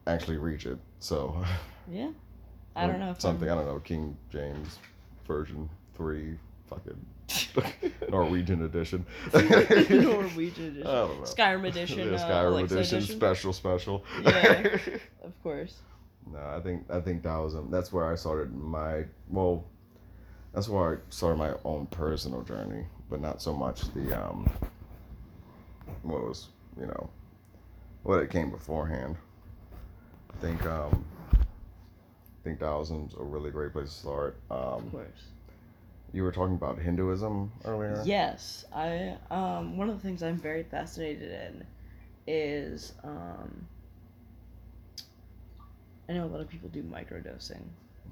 actually 0.07 0.39
reach 0.39 0.65
it. 0.67 0.79
So. 1.01 1.45
yeah, 1.89 2.11
I 2.75 2.87
don't 2.87 2.99
know 2.99 3.11
if 3.11 3.21
something 3.21 3.49
I'm, 3.51 3.59
I 3.59 3.63
don't 3.63 3.73
know 3.75 3.81
King 3.81 4.17
James 4.31 4.79
version 5.27 5.69
three 5.95 6.39
fucking 6.69 7.05
Norwegian 8.09 8.65
edition. 8.65 9.05
Norwegian 9.35 10.67
edition. 10.67 10.87
I 10.87 10.93
don't 10.93 11.19
know. 11.21 11.25
Skyrim 11.27 11.67
edition. 11.67 11.99
Yeah, 11.99 12.17
uh, 12.17 12.29
Skyrim 12.31 12.47
Alexa 12.49 12.75
edition, 12.77 12.99
edition. 12.99 13.17
special, 13.17 13.53
special. 13.53 14.05
Yeah. 14.23 14.79
Of 15.25 15.43
course. 15.43 15.77
no, 16.33 16.39
I 16.39 16.61
think 16.61 16.85
I 16.91 17.01
think 17.01 17.23
that 17.23 17.37
was 17.37 17.55
um, 17.55 17.71
that's 17.71 17.93
where 17.93 18.11
I 18.11 18.15
started 18.17 18.55
my 18.55 19.05
well, 19.29 19.65
that's 20.55 20.69
where 20.69 20.95
I 20.95 20.97
started 21.11 21.37
my 21.39 21.53
own 21.65 21.87
personal 21.87 22.43
journey, 22.43 22.85
but 23.11 23.21
not 23.21 23.41
so 23.43 23.55
much 23.55 23.83
the 23.95 24.13
um, 24.21 24.51
what 26.03 26.23
was 26.23 26.49
you 26.79 26.87
know, 26.87 27.11
what 28.03 28.19
it 28.23 28.31
came 28.31 28.51
beforehand. 28.51 29.17
I 30.33 30.37
think 30.41 30.65
um, 30.67 31.05
I 31.33 32.45
think 32.45 32.59
Taoism's 32.59 33.15
a 33.19 33.23
really 33.23 33.51
great 33.51 33.73
place 33.73 33.93
to 33.93 34.01
start. 34.01 34.37
Of 34.51 34.83
Um, 34.83 34.91
course. 34.91 35.23
You 36.13 36.23
were 36.23 36.33
talking 36.33 36.55
about 36.55 36.79
Hinduism 36.79 37.53
earlier. 37.65 38.09
Yes, 38.09 38.65
I 38.73 39.19
um 39.31 39.77
one 39.77 39.89
of 39.89 39.97
the 39.97 40.03
things 40.03 40.23
I'm 40.23 40.39
very 40.39 40.63
fascinated 40.65 41.31
in 41.31 41.67
is 42.27 42.95
um 43.03 43.69
I 46.09 46.13
know 46.13 46.25
a 46.25 46.29
lot 46.29 46.41
of 46.41 46.49
people 46.49 46.69
do 46.69 46.83
microdosing 46.83 47.63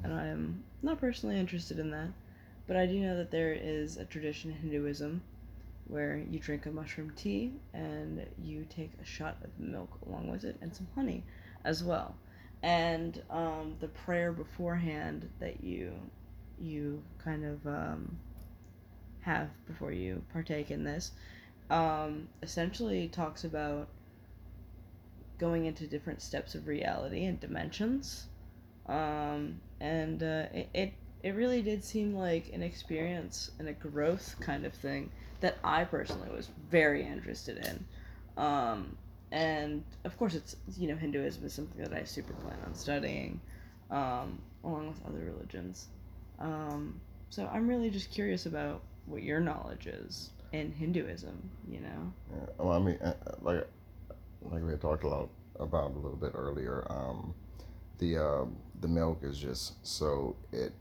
and 0.03 0.13
I'm 0.13 0.65
not 0.83 1.01
personally 1.01 1.39
interested 1.39 1.79
in 1.79 1.91
that, 1.91 2.09
but 2.67 2.77
I 2.77 2.87
do 2.87 2.99
know 3.01 3.17
that 3.17 3.31
there 3.31 3.53
is 3.53 3.97
a 3.97 4.05
tradition 4.05 4.51
in 4.51 4.57
Hinduism 4.59 5.23
where 5.87 6.17
you 6.17 6.39
drink 6.39 6.67
a 6.67 6.71
mushroom 6.71 7.13
tea 7.17 7.53
and 7.73 8.27
you 8.43 8.65
take 8.69 8.93
a 9.01 9.05
shot 9.05 9.39
of 9.45 9.59
milk 9.59 9.99
along 10.07 10.31
with 10.31 10.45
it 10.45 10.57
and 10.61 10.75
some 10.75 10.89
honey 10.95 11.25
as 11.65 11.83
well. 11.85 12.17
And 12.63 13.23
um, 13.31 13.77
the 13.81 13.89
prayer 13.89 14.33
beforehand 14.33 15.29
that 15.41 15.63
you 15.63 15.93
you 16.61 17.03
kind 17.23 17.45
of 17.45 17.67
um, 17.67 18.19
have 19.21 19.49
before 19.67 19.93
you 19.93 20.23
partake 20.33 20.71
in 20.71 20.85
this 20.85 21.13
um, 21.71 22.29
essentially 22.43 23.09
talks 23.09 23.45
about 23.45 23.89
going 25.39 25.65
into 25.65 25.87
different 25.87 26.21
steps 26.21 26.55
of 26.55 26.67
reality 26.67 27.25
and 27.25 27.41
dimensions. 27.41 28.27
Um, 28.87 29.61
and 29.81 30.23
uh, 30.23 30.47
it, 30.53 30.69
it 30.75 30.93
it 31.23 31.35
really 31.35 31.63
did 31.63 31.85
seem 31.85 32.15
like 32.15 32.51
an 32.53 32.63
experience 32.63 33.51
and 33.59 33.69
a 33.69 33.73
growth 33.73 34.37
kind 34.41 34.65
of 34.65 34.73
thing 34.75 35.11
that 35.41 35.59
I 35.63 35.85
personally 35.85 36.31
was 36.35 36.49
very 36.71 37.07
interested 37.07 37.59
in. 37.59 38.43
Um, 38.43 38.97
and 39.31 39.85
of 40.05 40.17
course 40.19 40.35
it's 40.35 40.57
you 40.77 40.89
know 40.89 40.97
Hinduism 40.97 41.45
is 41.45 41.53
something 41.55 41.83
that 41.83 41.93
I 41.93 42.05
super 42.05 42.35
plan 42.35 42.59
on 42.65 42.75
studying 42.75 43.41
um, 43.91 44.43
along 44.65 44.89
with 44.89 45.07
other 45.07 45.25
religions 45.25 45.87
um, 46.41 47.01
so 47.31 47.49
I'm 47.53 47.69
really 47.69 47.91
just 47.91 48.11
curious 48.11 48.47
about 48.47 48.83
what 49.07 49.23
your 49.23 49.41
knowledge 49.41 49.87
is 49.87 50.31
in 50.53 50.73
Hinduism. 50.73 51.51
You 51.69 51.81
know. 51.81 52.13
Yeah, 52.33 52.47
well, 52.59 52.73
I 52.73 52.79
mean, 52.79 52.99
uh, 53.03 53.15
uh, 53.27 53.33
like, 53.43 53.67
like 54.43 54.63
we 54.63 54.71
had 54.71 54.81
talked 54.81 55.05
a 55.05 55.09
lot 55.09 55.29
about 55.59 55.93
a 55.93 55.99
little 55.99 56.17
bit 56.17 56.33
earlier. 56.35 56.87
Um, 56.91 57.35
the 57.99 58.19
um, 58.19 58.57
the 58.81 58.89
milk 58.89 59.21
is 59.23 59.39
just 59.39 59.75
so 59.87 60.37
it 60.53 60.73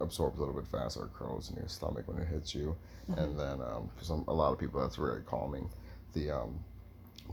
absorbs 0.00 0.38
a 0.38 0.40
little 0.40 0.54
bit 0.54 0.68
faster, 0.68 1.04
it 1.04 1.14
curls 1.14 1.50
in 1.50 1.56
your 1.56 1.68
stomach 1.68 2.06
when 2.06 2.18
it 2.18 2.28
hits 2.28 2.54
you, 2.54 2.76
and 3.16 3.38
then 3.38 3.60
um, 3.60 3.90
for 3.96 4.04
some 4.04 4.24
a 4.28 4.34
lot 4.34 4.52
of 4.52 4.58
people 4.58 4.80
that's 4.80 4.96
very 4.96 5.22
calming. 5.22 5.68
The 6.12 6.30
um, 6.30 6.58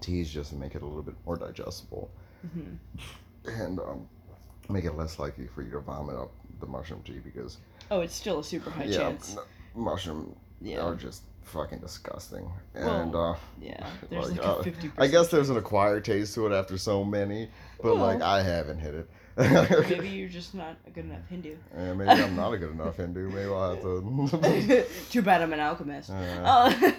teas 0.02 0.30
just 0.30 0.54
make 0.54 0.76
it 0.76 0.82
a 0.82 0.86
little 0.86 1.04
bit 1.04 1.16
more 1.26 1.38
digestible 1.38 2.10
hmm 2.42 2.76
and 3.46 3.80
um, 3.80 4.08
make 4.70 4.86
it 4.86 4.96
less 4.96 5.20
likely 5.20 5.48
for 5.48 5.62
you 5.64 5.72
to 5.72 5.80
vomit 5.80 6.16
up 6.16 6.32
the 6.60 6.66
mushroom 6.68 7.02
tea 7.04 7.20
because 7.24 7.58
Oh, 7.92 8.02
it's 8.02 8.16
still 8.16 8.40
a 8.40 8.44
super 8.44 8.70
high 8.70 8.86
yeah, 8.86 8.98
chance. 8.98 9.36
mushroom 9.76 10.36
Yeah. 10.62 10.80
are 10.82 10.96
just 10.96 11.24
fucking 11.44 11.80
disgusting 11.80 12.50
Well, 12.74 13.02
and. 13.02 13.16
uh, 13.16 13.36
Yeah. 13.62 13.86
There's 14.10 14.30
Like, 14.32 14.38
like, 14.40 14.48
uh, 14.48 14.56
a 14.60 14.64
fifty. 14.64 14.92
I 14.98 15.08
guess 15.08 15.28
there's 15.30 15.50
an 15.50 15.58
acquired 15.58 16.06
taste 16.06 16.34
to 16.36 16.48
it 16.48 16.54
after 16.58 16.78
so 16.78 17.04
many, 17.04 17.50
but 17.82 17.96
like 17.98 18.20
Well. 18.20 18.28
I 18.30 18.42
haven't 18.42 18.80
hit 18.80 18.96
it. 18.96 19.10
Maybe 19.90 20.10
you're 20.18 20.30
just 20.30 20.54
not 20.54 20.78
a 20.88 20.92
good 20.92 21.06
enough 21.06 21.28
Hindu. 21.30 21.56
Yeah, 21.76 21.94
maybe 21.94 22.10
I'm 22.10 22.36
not 22.36 22.54
a 22.54 22.58
good 22.58 22.72
enough 22.80 22.98
Hindu. 22.98 23.30
Maybe 23.30 23.46
I'll 23.50 23.72
have 23.76 23.82
to. 23.82 24.86
Too 25.10 25.22
bad 25.24 25.42
I'm 25.42 25.52
an 25.54 25.60
alchemist. 25.60 26.10
Yeah. 26.10 26.44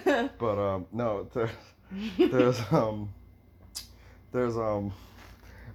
Oh. 0.05 0.29
but 0.37 0.59
um, 0.59 0.85
no, 0.91 1.27
there, 1.33 1.49
there's 2.17 2.59
um, 2.71 3.09
there's 4.31 4.57
um, 4.57 4.91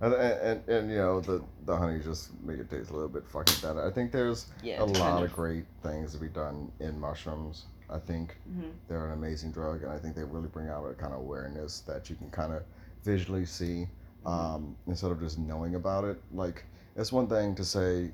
and, 0.01 0.15
and 0.15 0.69
and 0.69 0.91
you 0.91 0.97
know 0.99 1.21
the 1.21 1.43
the 1.67 1.77
honey 1.77 2.01
just 2.03 2.31
make 2.43 2.59
it 2.59 2.71
taste 2.71 2.91
a 2.91 2.93
little 2.95 3.09
bit 3.09 3.27
fucking 3.29 3.57
better. 3.63 3.87
I 3.87 3.91
think 3.91 4.13
there's 4.13 4.47
yeah. 4.63 4.83
a 4.83 4.85
lot 4.85 4.95
kind 5.13 5.25
of 5.25 5.33
great 5.33 5.65
things 5.83 6.13
to 6.13 6.19
be 6.19 6.29
done 6.29 6.71
in 6.81 6.99
mushrooms. 6.99 7.67
I 7.91 7.99
think 7.99 8.37
Mhm. 8.49 8.71
they're 8.89 9.07
an 9.07 9.13
amazing 9.13 9.51
drug, 9.53 9.83
and 9.83 9.91
I 9.91 9.99
think 9.99 10.15
they 10.15 10.23
really 10.25 10.49
bring 10.49 10.69
out 10.69 10.85
a 10.89 10.95
kind 10.95 11.13
of 11.13 11.21
awareness 11.21 11.81
that 11.81 12.09
you 12.09 12.17
can 12.17 12.31
kind 12.31 12.53
of 12.53 12.63
visually 13.03 13.45
see 13.45 13.89
um, 14.27 14.77
instead 14.87 15.11
of 15.11 15.19
just 15.21 15.39
knowing 15.39 15.75
about 15.75 16.05
it. 16.05 16.21
Like 16.33 16.65
it's 16.97 17.13
one 17.13 17.27
thing 17.27 17.55
to 17.57 17.65
say, 17.65 18.11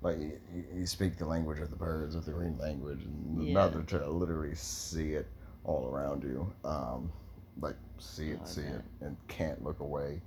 like 0.00 0.18
you, 0.18 0.40
you 0.74 0.86
speak 0.86 1.16
the 1.18 1.26
language 1.26 1.58
of 1.58 1.70
the 1.70 1.76
birds 1.76 2.16
or 2.16 2.20
the 2.20 2.30
green 2.32 2.56
language, 2.58 3.02
and 3.04 3.42
Yeah. 3.44 3.50
another 3.50 3.82
to 3.82 4.08
literally 4.10 4.54
see 4.54 5.12
it 5.14 5.26
all 5.64 5.86
around 5.92 6.22
you, 6.24 6.50
um, 6.64 7.12
like 7.60 7.76
see 7.98 8.30
it, 8.30 8.38
Oh, 8.42 8.46
see 8.46 8.62
bet. 8.62 8.74
it, 8.74 8.84
and 9.02 9.16
can't 9.28 9.62
look 9.62 9.80
away. 9.80 10.20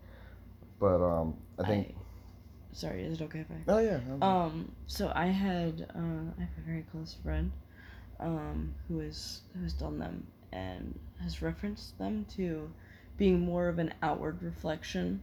But 0.82 1.00
um, 1.00 1.36
I 1.60 1.68
think. 1.68 1.96
Sorry, 2.74 3.04
is 3.04 3.22
it 3.22 3.24
okay 3.26 3.42
if 3.42 3.52
I? 3.52 3.72
Oh 3.72 3.78
yeah. 3.80 4.00
Um, 4.22 4.72
so 4.88 5.12
I 5.14 5.28
had 5.28 5.86
uh, 5.96 6.32
I 6.38 6.42
have 6.42 6.58
a 6.58 6.62
very 6.66 6.84
close 6.92 7.16
friend, 7.24 7.52
um, 8.20 8.74
who 8.88 9.00
is 9.00 9.42
who 9.54 9.62
has 9.62 9.74
done 9.74 10.00
them 10.00 10.26
and 10.52 10.98
has 11.22 11.42
referenced 11.42 11.98
them 12.00 12.26
to 12.36 12.72
being 13.18 13.42
more 13.42 13.68
of 13.68 13.78
an 13.78 13.94
outward 14.02 14.42
reflection, 14.42 15.22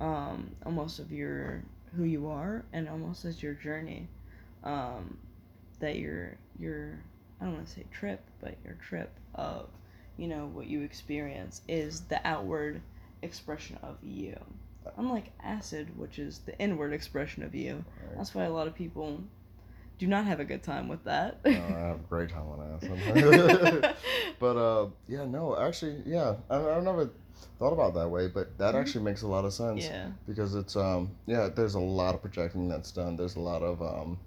um, 0.00 0.50
almost 0.64 0.98
of 0.98 1.12
your 1.12 1.62
who 1.96 2.02
you 2.02 2.26
are 2.26 2.64
and 2.72 2.88
almost 2.88 3.24
as 3.24 3.42
your 3.42 3.54
journey, 3.54 4.08
um, 4.64 5.16
that 5.78 5.96
your 5.96 6.36
your 6.58 6.98
I 7.40 7.44
don't 7.44 7.54
want 7.54 7.66
to 7.68 7.72
say 7.72 7.84
trip, 7.92 8.20
but 8.40 8.56
your 8.64 8.74
trip 8.74 9.12
of, 9.36 9.68
you 10.16 10.26
know, 10.26 10.46
what 10.52 10.66
you 10.66 10.82
experience 10.82 11.60
is 11.68 12.00
the 12.00 12.26
outward 12.26 12.82
expression 13.22 13.78
of 13.82 13.96
you. 14.02 14.36
Unlike 14.96 15.32
acid, 15.42 15.98
which 15.98 16.18
is 16.18 16.40
the 16.40 16.56
inward 16.58 16.92
expression 16.92 17.42
of 17.42 17.54
you. 17.54 17.84
Right. 18.06 18.16
That's 18.16 18.34
why 18.34 18.44
a 18.44 18.50
lot 18.52 18.66
of 18.68 18.74
people 18.74 19.20
do 19.98 20.06
not 20.06 20.26
have 20.26 20.38
a 20.40 20.44
good 20.44 20.62
time 20.62 20.88
with 20.88 21.02
that. 21.04 21.40
Oh, 21.44 21.50
I 21.50 21.52
have 21.52 22.00
a 22.00 22.06
great 22.08 22.28
time 22.30 22.44
on 22.48 22.78
acid. 22.82 23.94
but 24.38 24.56
uh, 24.56 24.86
yeah, 25.08 25.24
no, 25.24 25.56
actually, 25.58 26.02
yeah, 26.06 26.36
I, 26.50 26.60
I've 26.60 26.84
never 26.84 27.10
thought 27.58 27.72
about 27.72 27.94
that 27.94 28.08
way, 28.08 28.28
but 28.28 28.56
that 28.58 28.74
Mhm. 28.74 28.80
actually 28.80 29.04
makes 29.04 29.22
a 29.22 29.26
lot 29.26 29.44
of 29.44 29.52
sense 29.52 29.84
yeah. 29.84 30.08
because 30.26 30.54
it's 30.54 30.76
um, 30.76 31.10
yeah, 31.26 31.48
there's 31.48 31.74
a 31.74 31.80
lot 31.80 32.14
of 32.14 32.20
projecting 32.22 32.68
that's 32.68 32.92
done. 32.92 33.16
There's 33.16 33.36
a 33.36 33.40
lot 33.40 33.62
of 33.62 33.82
um, 33.82 34.18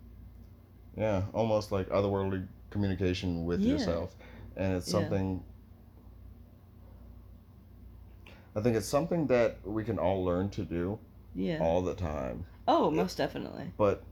yeah, 0.97 1.23
almost 1.33 1.71
like 1.71 1.87
otherworldly 1.89 2.47
communication 2.69 3.45
with 3.45 3.61
Yeah. 3.61 3.73
yourself, 3.73 4.15
and 4.57 4.75
it's 4.75 4.87
Yeah. 4.87 4.99
something. 4.99 5.43
I 8.55 8.61
think 8.61 8.75
it's 8.75 8.87
something 8.87 9.27
that 9.27 9.57
we 9.63 9.83
can 9.83 9.99
all 9.99 10.23
learn 10.23 10.49
to 10.51 10.63
do 10.63 10.99
Yeah. 11.35 11.59
all 11.61 11.81
the 11.81 11.93
time. 11.93 12.45
Oh, 12.67 12.89
most 12.91 13.17
definitely. 13.17 13.71
but 13.77 14.03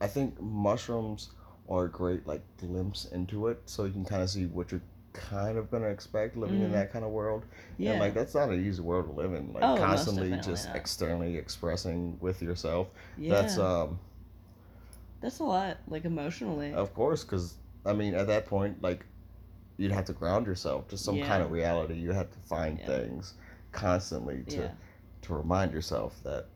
I 0.00 0.06
think 0.06 0.40
mushrooms 0.40 1.30
are 1.68 1.84
a 1.86 1.90
great 1.90 2.26
like 2.26 2.42
glimpse 2.58 3.06
into 3.06 3.48
it, 3.48 3.60
so 3.66 3.84
you 3.84 3.92
can 3.92 4.04
kind 4.04 4.22
of 4.22 4.30
see 4.30 4.46
what 4.46 4.70
you're 4.70 4.82
kind 5.12 5.56
of 5.56 5.70
gonna 5.70 5.88
expect 5.88 6.36
living 6.36 6.60
in 6.60 6.68
Mhm. 6.68 6.72
that 6.74 6.92
kind 6.92 7.04
of 7.04 7.10
world. 7.10 7.44
Yeah. 7.78 7.92
And 7.92 8.00
like 8.00 8.12
that's 8.14 8.34
not 8.34 8.50
an 8.50 8.64
easy 8.64 8.82
world 8.82 9.06
to 9.06 9.12
live 9.12 9.32
in. 9.32 9.52
Like 9.54 9.62
Oh, 9.64 9.76
constantly 9.78 10.30
just 10.42 10.66
not. 10.68 10.76
externally 10.76 11.36
expressing 11.38 12.18
with 12.20 12.42
yourself. 12.42 12.88
yeah. 13.16 13.30
That's 13.34 13.56
um 13.58 13.98
That's 15.22 15.38
a 15.40 15.44
lot, 15.44 15.78
like 15.88 16.04
emotionally. 16.04 16.72
of 16.74 16.92
course 16.94 17.24
because 17.24 17.54
I 17.86 17.94
mean 17.94 18.14
at 18.14 18.26
that 18.26 18.44
point 18.46 18.82
like 18.82 19.06
you'd 19.78 19.92
have 19.92 20.04
to 20.06 20.12
ground 20.12 20.46
yourself 20.46 20.88
to 20.88 20.98
some 20.98 21.20
kind 21.22 21.42
of 21.42 21.50
reality. 21.50 21.94
You 21.94 22.12
have 22.12 22.30
to 22.30 22.38
find 22.40 22.78
Yeah. 22.78 22.86
things 22.86 23.34
constantly 23.76 24.42
to 24.48 24.56
yeah. 24.56 24.70
to 25.22 25.34
remind 25.34 25.72
yourself 25.72 26.18
that 26.24 26.46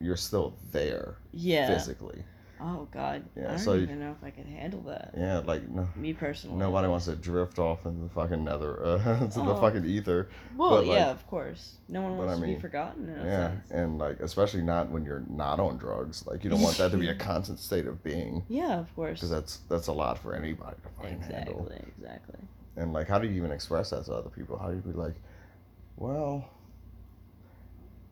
you're 0.00 0.16
still 0.16 0.54
there 0.72 1.16
Yeah. 1.32 1.66
physically. 1.68 2.22
Oh 2.58 2.88
God. 2.90 3.22
Yeah, 3.36 3.44
I 3.44 3.48
don't 3.48 3.58
so 3.58 3.74
you- 3.74 3.86
know 3.86 4.12
if 4.18 4.24
I 4.24 4.30
can 4.30 4.44
handle 4.46 4.80
that. 4.86 5.12
Yeah, 5.16 5.38
like 5.40 5.68
no. 5.68 5.86
Me 5.94 6.14
personally. 6.14 6.56
Nobody 6.56 6.88
wants 6.88 7.04
to 7.04 7.14
drift 7.14 7.58
off 7.58 7.84
into 7.84 8.04
the 8.04 8.08
fucking 8.08 8.42
nether, 8.44 8.82
uh, 8.82 9.18
into 9.22 9.40
the 9.40 9.54
Oh. 9.54 9.60
fucking 9.60 9.84
ether. 9.84 10.28
Well, 10.56 10.70
but, 10.70 10.86
like- 10.86 10.96
yeah, 10.96 11.10
of 11.10 11.26
course. 11.26 11.76
No 11.88 12.00
one 12.00 12.16
wants 12.16 12.32
I 12.32 12.40
to 12.40 12.46
be 12.54 12.58
forgotten 12.58 13.10
in 13.10 13.26
Yeah, 13.26 13.48
sense. 13.48 13.70
and 13.72 13.98
like 13.98 14.20
especially 14.20 14.62
not 14.62 14.90
when 14.90 15.04
you're 15.04 15.24
not 15.28 15.60
on 15.60 15.76
drugs. 15.76 16.26
Like 16.26 16.44
you 16.44 16.50
don't 16.50 16.62
want 16.62 16.78
that 16.78 16.90
to 16.92 16.96
be 16.96 17.08
a 17.08 17.14
constant 17.30 17.58
state 17.58 17.86
of 17.86 18.02
being 18.02 18.42
Yeah, 18.48 18.78
of 18.80 18.94
course. 18.96 19.18
because 19.20 19.30
that's 19.30 19.58
that's 19.68 19.88
a 19.88 19.92
lot 19.92 20.16
for 20.18 20.34
anybody 20.34 20.76
to 20.82 20.88
fucking 21.02 21.20
handle. 21.20 21.70
Exactly. 21.98 22.40
And 22.76 22.92
like, 22.92 23.08
how 23.08 23.18
do 23.18 23.26
you 23.26 23.34
even 23.34 23.50
express 23.50 23.90
that 23.90 24.04
to 24.06 24.14
other 24.14 24.30
people? 24.30 24.58
How 24.58 24.68
do 24.68 24.76
you 24.76 24.82
be 24.82 24.92
like, 24.92 25.14
well, 25.96 26.48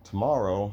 tomorrow, 0.05 0.73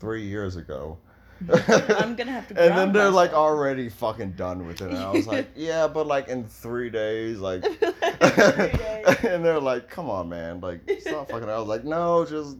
three 0.00 0.24
years 0.24 0.56
ago, 0.56 0.98
I'm 1.52 2.16
gonna 2.16 2.32
have 2.32 2.48
to. 2.48 2.60
and 2.60 2.76
then 2.76 2.92
they're 2.92 3.10
like 3.10 3.32
already 3.32 3.88
fucking 3.88 4.32
done 4.32 4.66
with 4.66 4.80
it. 4.80 4.88
And 4.88 4.98
I 4.98 5.10
was 5.10 5.26
like, 5.26 5.48
yeah, 5.56 5.86
but 5.86 6.06
like 6.06 6.28
in 6.28 6.44
three 6.44 6.90
days, 6.90 7.38
like. 7.38 7.62
Three 7.62 7.78
days. 7.78 9.24
and 9.24 9.44
they're 9.44 9.60
like, 9.60 9.88
come 9.88 10.08
on, 10.08 10.28
man, 10.28 10.60
like 10.60 10.80
stop 11.00 11.30
fucking. 11.30 11.48
I 11.48 11.58
was 11.58 11.68
like, 11.68 11.84
no, 11.84 12.24
just 12.24 12.56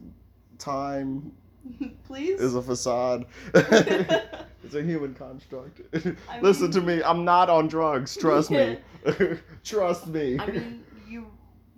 time 0.59 1.31
Please. 2.05 2.39
is 2.39 2.55
a 2.55 2.61
facade. 2.61 3.25
it's 3.53 4.75
a 4.75 4.81
human 4.83 5.13
construct. 5.13 5.81
I 6.29 6.39
Listen 6.41 6.63
mean- 6.65 6.71
to 6.73 6.81
me. 6.81 7.03
I'm 7.03 7.25
not 7.25 7.49
on 7.49 7.67
drugs. 7.67 8.15
Trust 8.17 8.51
me. 8.51 8.77
Trust 9.63 10.07
me. 10.07 10.39
I 10.39 10.45
mean, 10.47 10.83
you 11.07 11.27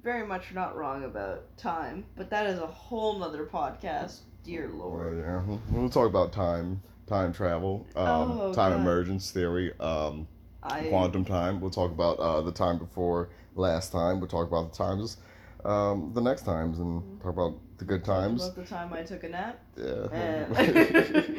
very 0.03 0.25
much 0.25 0.51
are 0.51 0.55
not 0.55 0.75
wrong 0.77 1.03
about 1.03 1.57
time, 1.57 2.05
but 2.15 2.29
that 2.29 2.45
is 2.47 2.59
a 2.59 2.67
whole 2.67 3.19
nother 3.19 3.45
podcast. 3.45 4.19
Dear 4.43 4.69
Lord. 4.69 5.17
yeah, 5.19 5.41
We'll 5.69 5.89
talk 5.89 6.07
about 6.07 6.31
time, 6.31 6.81
time 7.07 7.33
travel, 7.33 7.85
um, 7.95 8.05
Oh, 8.39 8.53
time 8.53 8.71
God. 8.71 8.79
emergence 8.81 9.31
theory, 9.31 9.73
um, 9.79 10.27
I 10.63 10.83
quantum 10.83 11.25
time. 11.25 11.59
We'll 11.59 11.69
talk 11.69 11.91
about 11.91 12.17
uh, 12.19 12.41
the 12.41 12.51
time 12.51 12.77
before 12.79 13.29
last 13.55 13.91
time. 13.91 14.19
We'll 14.19 14.29
talk 14.29 14.47
about 14.47 14.71
the 14.71 14.77
times, 14.77 15.17
um, 15.65 16.11
the 16.15 16.21
next 16.21 16.43
times, 16.43 16.79
and 16.79 17.21
talk 17.21 17.33
about 17.33 17.59
the 17.79 17.85
good 17.85 18.03
times. 18.05 18.43
About 18.43 18.55
the 18.55 18.65
time 18.65 18.93
I 18.93 19.01
took 19.03 19.23
a 19.23 19.29
nap. 19.29 19.59
Yeah. 19.77 20.07
And, 20.11 21.37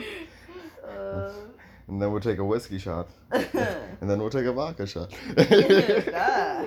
uh, 0.84 1.32
and 1.88 2.00
then 2.02 2.10
we'll 2.10 2.20
take 2.20 2.38
a 2.38 2.44
whiskey 2.44 2.78
shot, 2.78 3.08
and 3.30 4.10
then 4.10 4.18
we'll 4.18 4.30
take 4.30 4.46
a 4.46 4.52
vodka 4.52 4.86
shot. 4.86 5.12
ah, 6.14 6.64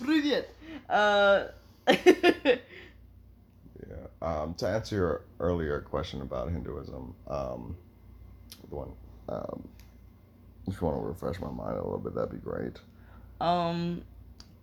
Brilliant. 0.00 0.46
Uh, 0.88 1.44
Yeah. 3.88 4.06
Um, 4.22 4.54
to 4.54 4.68
answer 4.68 4.94
your 4.96 5.22
earlier 5.40 5.80
question 5.80 6.20
about 6.20 6.50
Hinduism, 6.50 7.14
um, 7.26 7.76
the 8.68 8.74
one, 8.76 8.92
um, 9.28 9.66
if 10.68 10.80
you 10.80 10.86
want 10.86 11.00
to 11.02 11.06
refresh 11.08 11.40
my 11.40 11.50
mind 11.50 11.76
a 11.78 11.82
little 11.82 11.98
bit, 11.98 12.14
that'd 12.14 12.30
be 12.30 12.36
great. 12.36 12.76
um, 13.40 14.02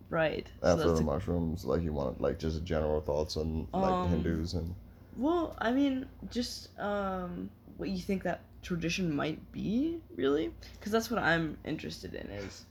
right. 0.09 0.47
After 0.63 0.87
that's 0.87 0.99
the 0.99 1.05
mushrooms, 1.05 1.65
like 1.65 1.81
you 1.81 1.93
wanted, 1.93 2.21
like 2.21 2.39
just 2.39 2.63
general 2.63 3.01
thoughts 3.01 3.37
on 3.37 3.67
like 3.73 3.91
Um, 3.91 4.09
Hindus 4.09 4.53
and 4.53 4.73
well, 5.17 5.55
I 5.57 5.71
mean, 5.71 6.05
just 6.29 6.77
um, 6.79 7.49
what 7.77 7.89
you 7.89 7.99
think 7.99 8.23
that 8.23 8.41
tradition 8.61 9.15
might 9.15 9.51
be, 9.51 9.99
really, 10.15 10.51
because 10.73 10.91
that's 10.91 11.09
what 11.09 11.19
I'm 11.19 11.57
interested 11.65 12.13
in. 12.13 12.27
Is 12.29 12.65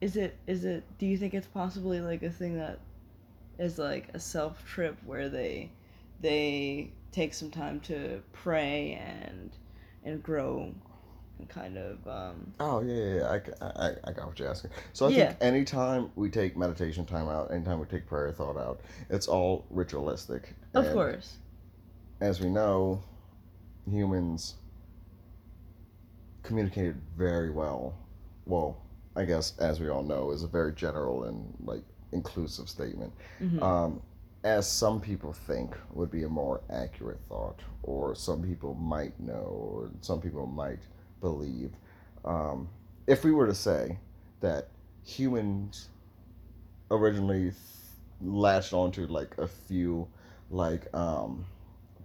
is 0.00 0.16
it 0.16 0.36
is 0.46 0.64
it? 0.64 0.84
Do 0.98 1.06
you 1.06 1.16
think 1.16 1.34
it's 1.34 1.46
possibly 1.46 2.00
like 2.00 2.22
a 2.22 2.30
thing 2.30 2.56
that 2.58 2.78
is 3.58 3.78
like 3.78 4.08
a 4.14 4.20
self 4.20 4.64
trip 4.66 4.96
where 5.04 5.28
they 5.28 5.70
they 6.20 6.92
take 7.12 7.32
some 7.34 7.50
time 7.50 7.80
to 7.80 8.22
pray 8.32 9.00
and 9.02 9.50
and 10.04 10.22
grow 10.22 10.72
kind 11.48 11.76
of 11.78 12.06
um, 12.08 12.52
oh 12.60 12.80
yeah, 12.80 12.94
yeah, 12.94 13.14
yeah. 13.14 13.38
I, 13.60 13.86
I, 13.88 13.90
I 14.04 14.12
got 14.12 14.26
what 14.26 14.38
you're 14.38 14.48
asking. 14.48 14.70
So 14.92 15.06
I 15.06 15.10
Yeah. 15.10 15.26
think 15.28 15.38
anytime 15.40 16.10
we 16.16 16.30
take 16.30 16.56
meditation 16.56 17.04
time 17.06 17.28
out, 17.28 17.50
anytime 17.52 17.78
we 17.78 17.86
take 17.86 18.06
prayer 18.06 18.32
thought 18.32 18.56
out, 18.56 18.80
it's 19.10 19.28
all 19.28 19.64
ritualistic. 19.70 20.54
of 20.74 20.84
And 20.84 20.92
course. 20.92 21.36
as 22.20 22.40
we 22.40 22.48
know, 22.48 23.02
humans 23.88 24.54
communicated 26.42 27.00
very 27.16 27.50
well. 27.50 27.94
Well, 28.46 28.78
I 29.16 29.24
guess 29.24 29.56
as 29.58 29.80
we 29.80 29.88
all 29.88 30.02
know, 30.02 30.30
is 30.30 30.42
a 30.42 30.48
very 30.48 30.72
general 30.72 31.24
and 31.24 31.52
like 31.64 31.82
inclusive 32.12 32.68
statement. 32.68 33.12
Mhm. 33.40 33.62
Um, 33.62 34.02
as 34.44 34.70
some 34.70 35.00
people 35.00 35.32
think 35.32 35.76
would 35.92 36.10
be 36.10 36.22
a 36.22 36.28
more 36.28 36.60
accurate 36.70 37.20
thought, 37.28 37.60
or 37.82 38.14
some 38.14 38.42
people 38.42 38.74
might 38.74 39.18
know, 39.20 39.34
or 39.74 39.90
some 40.00 40.20
people 40.20 40.46
might 40.46 40.78
believe. 41.20 41.72
Um, 42.24 42.68
if 43.06 43.24
we 43.24 43.32
were 43.32 43.46
to 43.46 43.54
say 43.54 43.98
that 44.40 44.68
humans 45.04 45.88
originally 46.90 47.44
th- 47.50 47.54
latched 48.20 48.72
onto 48.72 49.06
like 49.06 49.36
a 49.38 49.46
few 49.46 50.08
like 50.50 50.92
um, 50.94 51.44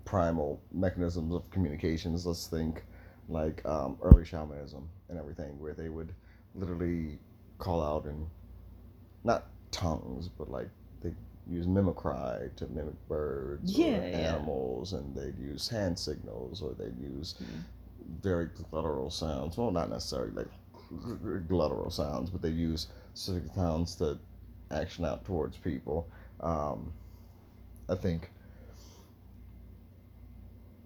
primal 0.05 0.61
mechanisms 0.71 1.33
of 1.33 1.49
communications. 1.51 2.25
Let's 2.25 2.47
think 2.47 2.83
like 3.29 3.65
um, 3.65 3.97
early 4.01 4.25
shamanism 4.25 4.87
and 5.09 5.17
everything, 5.17 5.59
where 5.59 5.73
they 5.73 5.89
would 5.89 6.13
literally 6.55 7.17
call 7.57 7.81
out 7.81 8.05
in 8.05 8.25
not 9.23 9.45
tongues, 9.71 10.27
but 10.27 10.49
like 10.51 10.67
they 11.01 11.13
use 11.49 11.67
mimicry 11.67 12.49
to 12.57 12.67
mimic 12.67 12.95
birds 13.07 13.77
Yeah, 13.77 13.97
or 13.99 14.07
yeah. 14.07 14.35
animals, 14.35 14.93
and 14.93 15.15
they'd 15.15 15.39
use 15.39 15.67
hand 15.67 15.97
signals 15.97 16.61
or 16.61 16.73
they'd 16.73 16.99
use 16.99 17.35
Mhm. 17.41 17.63
Very 18.21 18.49
guttural 18.71 19.09
sounds. 19.09 19.57
Well, 19.57 19.71
not 19.71 19.89
necessarily 19.89 20.31
like 20.31 20.47
guttural 21.47 21.89
sounds, 21.89 22.29
but 22.29 22.41
they 22.41 22.49
use 22.49 22.87
specific 23.13 23.53
sounds 23.55 23.95
to 23.95 24.17
action 24.71 25.05
out 25.05 25.23
towards 25.25 25.57
people. 25.57 26.07
Um, 26.39 26.91
I 27.89 27.95
think 27.95 28.29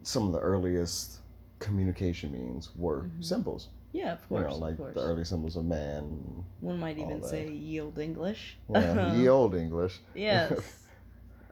some 0.04 0.28
of 0.28 0.32
the 0.34 0.40
earliest 0.40 1.20
communication 1.60 2.32
means 2.32 2.70
were 2.76 3.04
Mhm. 3.04 3.24
symbols. 3.24 3.70
Yeah, 3.94 4.14
of 4.14 4.30
course. 4.30 4.44
You 4.44 4.48
know, 4.50 4.56
like 4.58 4.78
course. 4.78 4.94
the 4.94 5.02
early 5.02 5.24
symbols 5.24 5.56
of 5.56 5.66
man. 5.66 6.44
One 6.62 6.80
might 6.80 6.98
even 6.98 7.24
say 7.24 7.50
yield 7.52 7.98
English. 7.98 8.58
Yeah, 8.70 9.16
ye 9.18 9.28
old 9.28 9.56
English. 9.56 10.00
Yes. 10.16 10.84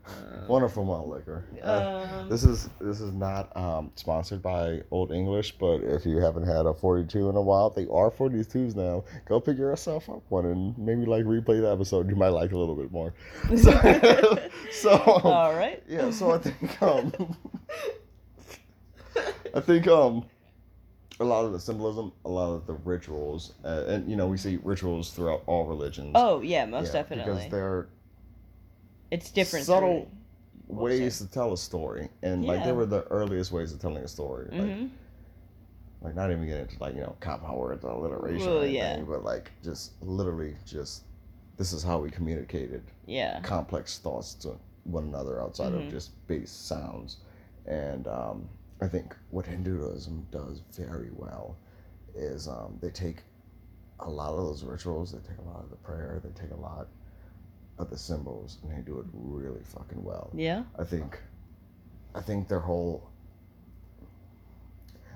Uh, 0.07 0.45
Wonderful 0.47 0.85
malt 0.85 1.07
liquor. 1.07 1.43
Uh, 1.63 2.05
um, 2.21 2.29
This 2.29 2.43
is 2.43 2.69
this 2.79 3.01
is 3.01 3.11
not 3.13 3.55
um, 3.57 3.91
sponsored 3.95 4.41
by 4.41 4.81
Old 4.91 5.11
English, 5.11 5.53
but 5.57 5.77
if 5.81 6.05
you 6.05 6.17
haven't 6.17 6.43
had 6.45 6.65
a 6.67 6.73
42 6.73 7.29
in 7.29 7.35
a 7.35 7.41
while, 7.41 7.71
they 7.71 7.87
are 7.87 8.11
42s 8.11 8.75
now. 8.75 9.03
Go 9.27 9.39
pick 9.39 9.57
yourself 9.57 10.07
up 10.09 10.21
one 10.29 10.45
and 10.45 10.77
maybe 10.77 11.05
like 11.05 11.25
replay 11.25 11.61
the 11.61 11.71
episode. 11.71 12.07
You 12.09 12.15
might 12.15 12.29
like 12.29 12.51
it 12.51 12.55
a 12.55 12.57
little 12.59 12.75
bit 12.75 12.91
more. 12.91 13.13
So, 13.57 13.71
so 14.71 14.93
um, 14.93 15.25
All 15.25 15.55
right. 15.55 15.81
yeah, 15.87 16.11
so 16.11 16.31
I 16.31 16.37
think 16.37 16.81
um, 16.83 17.11
I 19.55 19.59
think 19.61 19.87
um, 19.87 20.25
a 21.19 21.23
lot 21.23 21.45
of 21.45 21.53
the 21.53 21.59
symbolism, 21.59 22.11
a 22.25 22.29
lot 22.29 22.53
of 22.53 22.67
the 22.67 22.73
rituals, 22.73 23.53
uh, 23.63 23.85
and 23.87 24.09
you 24.09 24.15
know 24.15 24.27
we 24.27 24.37
see 24.37 24.59
rituals 24.63 25.11
throughout 25.11 25.43
all 25.47 25.65
religions. 25.65 26.11
Oh 26.15 26.41
yeah, 26.41 26.65
most 26.65 26.87
Yeah, 26.87 26.91
definitely. 27.01 27.33
because 27.33 27.51
they're 27.51 27.87
It's 29.11 29.31
different. 29.31 29.65
subtle 29.65 30.11
ways 30.67 31.19
to 31.19 31.27
tell 31.27 31.53
a 31.53 31.57
story, 31.57 32.09
and 32.23 32.45
like 32.45 32.63
they 32.63 32.71
were 32.71 32.85
the 32.85 33.03
earliest 33.03 33.51
ways 33.51 33.71
of 33.73 33.79
telling 33.79 34.03
a 34.03 34.07
story. 34.07 34.47
Like, 34.51 34.61
Mhm. 34.61 34.89
like 36.01 36.15
not 36.15 36.31
even 36.31 36.45
getting 36.45 36.63
into 36.63 36.79
like 36.79 36.95
you 36.95 37.01
know 37.01 37.15
compound 37.19 37.57
words 37.57 37.83
or 37.83 37.91
alliteration 37.91 38.47
Well, 38.47 38.57
or 38.61 38.63
anything, 38.65 38.99
yeah. 38.99 39.03
but 39.07 39.23
like 39.23 39.51
just 39.63 39.91
literally 40.01 40.55
just 40.65 41.03
this 41.57 41.71
is 41.71 41.83
how 41.83 41.99
we 41.99 42.09
communicated 42.09 42.83
Yeah. 43.05 43.39
complex 43.41 43.99
thoughts 43.99 44.33
to 44.35 44.57
one 44.83 45.05
another 45.05 45.41
outside 45.41 45.71
Mhm. 45.71 45.85
of 45.85 45.89
just 45.89 46.11
base 46.27 46.51
sounds, 46.51 47.17
and 47.65 48.07
um, 48.07 48.49
I 48.81 48.87
think 48.87 49.15
what 49.31 49.45
Hinduism 49.45 50.27
does 50.31 50.59
very 50.71 51.11
well 51.15 51.55
is 52.13 52.47
um, 52.47 52.77
they 52.81 52.89
take 52.89 53.23
a 54.01 54.09
lot 54.09 54.31
of 54.31 54.37
those 54.45 54.63
rituals, 54.63 55.11
they 55.13 55.19
take 55.19 55.37
a 55.37 55.49
lot 55.49 55.63
of 55.63 55.69
the 55.69 55.75
prayer, 55.77 56.19
they 56.23 56.29
take 56.31 56.51
a 56.51 56.59
lot 56.59 56.87
of 57.77 57.89
the 57.89 57.97
symbols, 57.97 58.57
and 58.63 58.71
they 58.71 58.81
do 58.81 58.99
it 58.99 59.05
really 59.13 59.61
fucking 59.63 60.03
well. 60.03 60.31
Yeah. 60.33 60.63
I 60.79 60.83
think 60.83 61.19
I 62.13 62.21
think 62.21 62.47
their 62.47 62.59
whole 62.59 63.09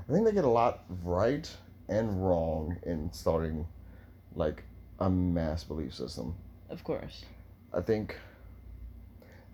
I 0.08 0.12
think 0.12 0.26
they 0.26 0.32
get 0.32 0.44
a 0.46 0.50
lot 0.50 0.84
right 1.04 1.50
and 1.88 2.26
wrong 2.26 2.78
in 2.84 3.12
starting 3.14 3.66
like 4.36 4.64
a 5.00 5.10
mass 5.10 5.64
belief 5.64 5.94
system. 5.94 6.36
Of 6.70 6.84
course. 6.84 7.26
I 7.74 7.82
think 7.82 8.18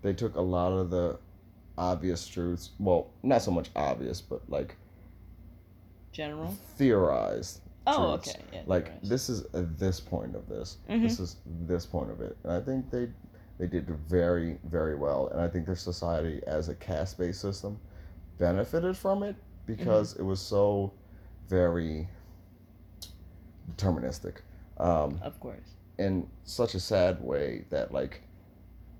they 0.02 0.12
took 0.12 0.36
a 0.36 0.40
lot 0.40 0.72
of 0.72 0.90
the 0.90 1.18
obvious 1.78 2.26
truths, 2.26 2.70
well, 2.78 3.10
not 3.22 3.42
so 3.42 3.50
much 3.50 3.68
obvious, 3.76 4.20
but 4.20 4.40
like 4.48 4.76
General. 6.12 6.56
theorized 6.76 7.60
Oh, 7.86 8.16
truths. 8.16 8.30
okay. 8.30 8.40
Yeah. 8.52 8.62
Like 8.66 8.92
is. 9.02 9.08
this 9.08 9.28
is 9.28 9.44
uh, 9.54 9.64
this 9.78 10.00
point 10.00 10.34
of 10.34 10.48
this. 10.48 10.78
Mhm. 10.88 11.02
This 11.02 11.20
is 11.20 11.36
this 11.66 11.86
point 11.86 12.10
of 12.10 12.20
it. 12.20 12.36
And 12.44 12.52
I 12.52 12.60
think 12.60 12.90
they 12.90 13.08
they 13.58 13.66
did 13.66 13.88
very 14.08 14.58
very 14.64 14.94
well. 14.96 15.28
And 15.28 15.40
I 15.40 15.48
think 15.48 15.66
their 15.66 15.76
society 15.76 16.40
as 16.46 16.68
a 16.68 16.74
caste 16.74 17.18
based 17.18 17.40
system 17.40 17.78
benefited 18.38 18.96
from 18.96 19.22
it 19.22 19.36
because 19.66 20.12
Mm-hmm. 20.14 20.22
it 20.22 20.26
was 20.26 20.40
so 20.40 20.92
very 21.48 22.08
deterministic. 23.76 24.36
Um, 24.78 25.18
Of 25.22 25.40
course. 25.40 25.70
in 25.98 26.28
such 26.44 26.74
a 26.74 26.80
sad 26.80 27.22
way 27.22 27.64
that 27.70 27.92
like 27.92 28.22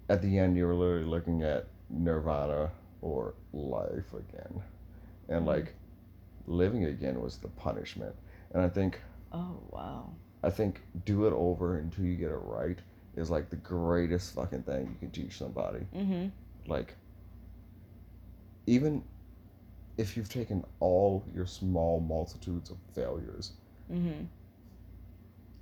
at 0.08 0.22
the 0.22 0.38
end 0.38 0.56
you 0.56 0.66
were 0.66 0.74
literally 0.74 1.04
looking 1.04 1.42
at 1.42 1.66
nirvana 1.90 2.70
or 3.02 3.34
life 3.52 4.12
again 4.14 4.62
and 5.28 5.42
Mhm. 5.44 5.46
like 5.46 5.74
living 6.46 6.84
again 6.86 7.20
was 7.20 7.36
the 7.36 7.48
punishment 7.48 8.14
and 8.52 8.62
i 8.62 8.68
think 8.68 9.00
Oh 9.32 9.60
wow. 9.70 10.10
i 10.42 10.50
think 10.50 10.80
do 11.04 11.26
it 11.26 11.32
over 11.32 11.78
until 11.78 12.04
you 12.04 12.16
get 12.16 12.30
it 12.30 12.40
right 12.42 12.78
is 13.16 13.30
like 13.30 13.50
the 13.50 13.56
greatest 13.56 14.34
fucking 14.34 14.62
thing 14.62 14.86
you 14.88 14.96
can 15.08 15.10
teach 15.10 15.36
somebody 15.38 15.80
Mhm. 15.94 16.30
like 16.66 16.94
even 18.66 19.02
if 19.96 20.16
you've 20.16 20.28
taken 20.28 20.64
all 20.80 21.24
your 21.34 21.46
small 21.46 22.00
multitudes 22.00 22.70
of 22.70 22.76
failures 22.94 23.52
Mm-hmm. 23.90 24.24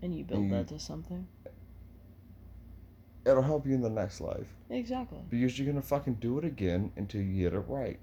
And 0.02 0.14
you 0.16 0.24
build 0.24 0.40
And 0.40 0.50
you- 0.50 0.56
that 0.56 0.68
to 0.68 0.78
something. 0.78 1.26
it'll 3.26 3.42
help 3.42 3.66
you 3.66 3.74
in 3.74 3.80
the 3.82 3.90
next 3.90 4.20
life 4.20 4.46
Exactly. 4.70 5.18
because 5.30 5.58
you're 5.58 5.66
gonna 5.66 5.82
fucking 5.82 6.14
do 6.14 6.38
it 6.38 6.44
again 6.44 6.90
until 6.96 7.20
you 7.22 7.42
get 7.42 7.54
it 7.54 7.60
right. 7.68 7.98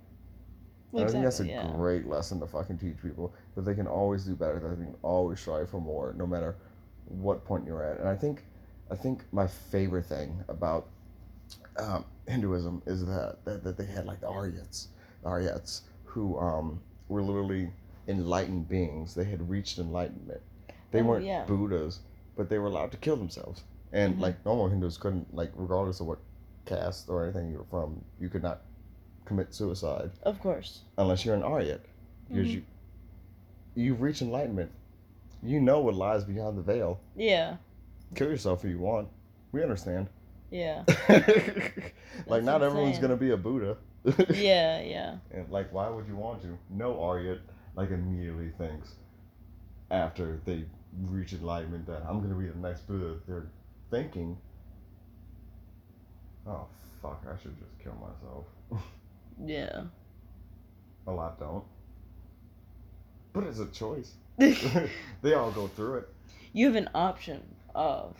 Well, 0.91 1.04
And 1.04 1.10
I 1.10 1.12
think 1.12 1.24
that's 1.24 1.39
a 1.39 1.48
yeah. 1.48 1.72
great 1.76 2.08
lesson 2.08 2.39
to 2.39 2.48
fucking 2.48 2.78
teach 2.80 2.98
people 3.02 3.34
that 3.56 3.62
they 3.64 3.74
can 3.76 3.88
always 3.88 4.24
do 4.26 4.36
better, 4.36 4.60
that 4.60 4.80
they 4.80 4.86
can 4.86 4.96
always 5.02 5.40
strive 5.40 5.70
for 5.70 5.82
more, 5.82 6.14
no 6.18 6.26
matter 6.28 6.56
what 7.06 7.46
point 7.46 7.66
you're 7.66 7.84
at. 7.84 8.00
And 8.00 8.08
I 8.08 8.16
think, 8.16 8.46
I 8.90 8.96
think 8.96 9.24
my 9.32 9.48
favorite 9.48 10.06
thing 10.06 10.44
about 10.48 10.88
um, 11.78 12.06
Hinduism 12.28 12.82
is 12.86 13.06
that, 13.06 13.40
that 13.46 13.64
that 13.64 13.78
they 13.78 13.86
had 13.86 14.06
like 14.06 14.22
the 14.22 14.28
Aryats, 14.28 14.88
the 15.24 15.30
Aryats 15.30 15.82
who 16.04 16.38
um, 16.40 16.82
were 17.10 17.22
literally 17.22 17.72
enlightened 18.08 18.68
beings. 18.70 19.14
They 19.16 19.26
had 19.26 19.50
reached 19.50 19.78
enlightenment. 19.80 20.42
They 20.92 21.02
Oh, 21.02 21.06
weren't 21.06 21.26
yeah. 21.26 21.46
Buddhas, 21.46 22.00
but 22.36 22.50
they 22.50 22.60
were 22.60 22.68
allowed 22.68 22.92
to 22.92 22.98
kill 22.98 23.16
themselves. 23.16 23.64
And 23.94 24.16
Mhm. 24.16 24.22
like 24.22 24.46
normal 24.46 24.70
Hindus 24.70 24.98
couldn't, 24.98 25.34
like 25.34 25.52
regardless 25.56 26.00
of 26.00 26.08
what 26.08 26.20
caste 26.66 27.10
or 27.10 27.24
anything 27.24 27.52
you 27.52 27.58
were 27.58 27.66
from, 27.66 28.04
you 28.20 28.30
could 28.30 28.44
not 28.44 28.62
commit 29.26 29.54
suicide 29.54 30.12
Of 30.24 30.40
course. 30.40 30.82
unless 30.98 31.26
you're 31.26 31.36
an 31.36 31.44
Aryat, 31.44 31.82
because 32.28 32.48
Mhm. 32.48 32.54
you 32.54 32.64
you've 33.76 34.02
reached 34.02 34.22
enlightenment. 34.22 34.72
You 35.44 35.60
know 35.60 35.80
what 35.80 35.96
lies 35.96 36.24
beyond 36.24 36.58
the 36.58 36.62
veil. 36.62 37.00
Yeah. 37.16 37.58
Kill 38.16 38.30
yourself 38.30 38.64
if 38.64 38.70
you 38.72 38.80
want. 38.80 39.08
We 39.52 39.64
understand. 39.64 40.10
Yeah. 40.52 40.84
like 42.28 42.44
not 42.44 42.62
everyone's 42.62 42.98
insane. 42.98 43.02
gonna 43.02 43.18
be 43.18 43.32
a 43.32 43.38
Buddha. 43.38 43.78
yeah. 44.30 44.82
Yeah. 44.82 45.16
And 45.32 45.50
like, 45.50 45.72
why 45.74 45.90
would 45.90 46.08
you 46.08 46.16
want 46.16 46.42
to? 46.44 46.58
No 46.70 46.94
Aryat 46.96 47.40
like 47.76 47.92
immediately 47.92 48.52
thinks 48.58 48.96
after 49.90 50.40
they 50.46 50.66
reach 51.04 51.32
enlightenment 51.34 51.86
that 51.88 52.04
I'm 52.08 52.22
gonna 52.22 52.36
be 52.36 52.48
the 52.48 52.58
next 52.58 52.88
Buddha. 52.88 53.18
They're 53.28 53.48
thinking, 53.90 54.38
oh 56.48 56.68
fuck, 57.02 57.24
I 57.28 57.42
should 57.42 57.58
just 57.58 57.78
kill 57.80 57.94
myself. 57.96 58.46
Yeah. 59.44 59.86
a 61.08 61.12
lot 61.12 61.40
don't, 61.40 61.64
but 63.34 63.44
it's 63.44 63.60
a 63.60 63.67
choice. 63.67 64.13
they 64.38 65.34
all 65.34 65.52
go 65.52 65.67
through 65.67 65.98
it. 66.00 66.10
you 66.54 66.65
have 66.67 66.76
an 66.76 66.89
option 66.96 67.41
of 67.76 68.15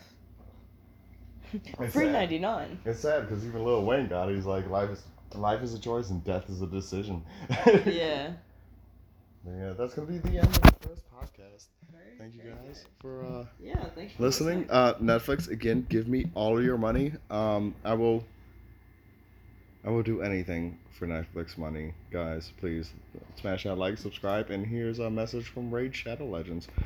It's 1.54 1.94
free 1.94 2.10
ninety 2.10 2.40
nine. 2.40 2.80
It's 2.86 3.00
sad 3.02 3.28
because 3.28 3.46
even 3.46 3.64
Lil 3.66 3.84
Wayne 3.86 4.08
got 4.08 4.30
it. 4.30 4.36
He's 4.36 4.46
like, 4.46 4.70
life 4.70 4.90
is 4.90 5.04
life 5.36 5.62
is 5.64 5.74
a 5.74 5.80
choice 5.80 6.10
and 6.10 6.24
death 6.24 6.50
is 6.50 6.62
a 6.62 6.68
decision. 6.68 7.24
Yeah. 7.86 8.34
Yeah, 9.46 9.74
that's 9.78 9.96
gonna 9.96 10.08
be 10.08 10.20
the 10.20 10.38
end 10.38 10.46
of 10.48 10.62
the 10.62 10.88
first 10.88 11.02
podcast. 11.12 11.66
Thank 12.20 12.36
you 12.36 12.42
guys 12.42 12.86
for 13.00 13.26
uh, 13.26 13.46
Yeah. 13.60 13.84
Thanks 13.96 14.14
for 14.14 14.22
listening. 14.22 14.68
Uh, 14.70 14.94
Netflix 14.96 15.50
again, 15.50 15.88
give 15.90 16.08
me 16.08 16.26
all 16.36 16.58
of 16.60 16.64
your 16.64 16.78
money. 16.78 17.14
Um, 17.32 17.74
I 17.84 17.96
will. 17.96 18.24
I 19.84 19.90
will 19.90 20.04
do 20.04 20.22
anything 20.22 20.78
for 20.92 21.08
Netflix 21.08 21.58
money, 21.58 21.94
guys. 22.12 22.52
Please 22.60 22.92
smash 23.40 23.64
that 23.64 23.76
like, 23.76 23.98
subscribe, 23.98 24.52
and 24.52 24.66
here's 24.66 25.00
a 25.00 25.10
message 25.10 25.48
from 25.48 25.74
Raid 25.74 25.96
Shadow 25.96 26.26
Legends. 26.28 26.68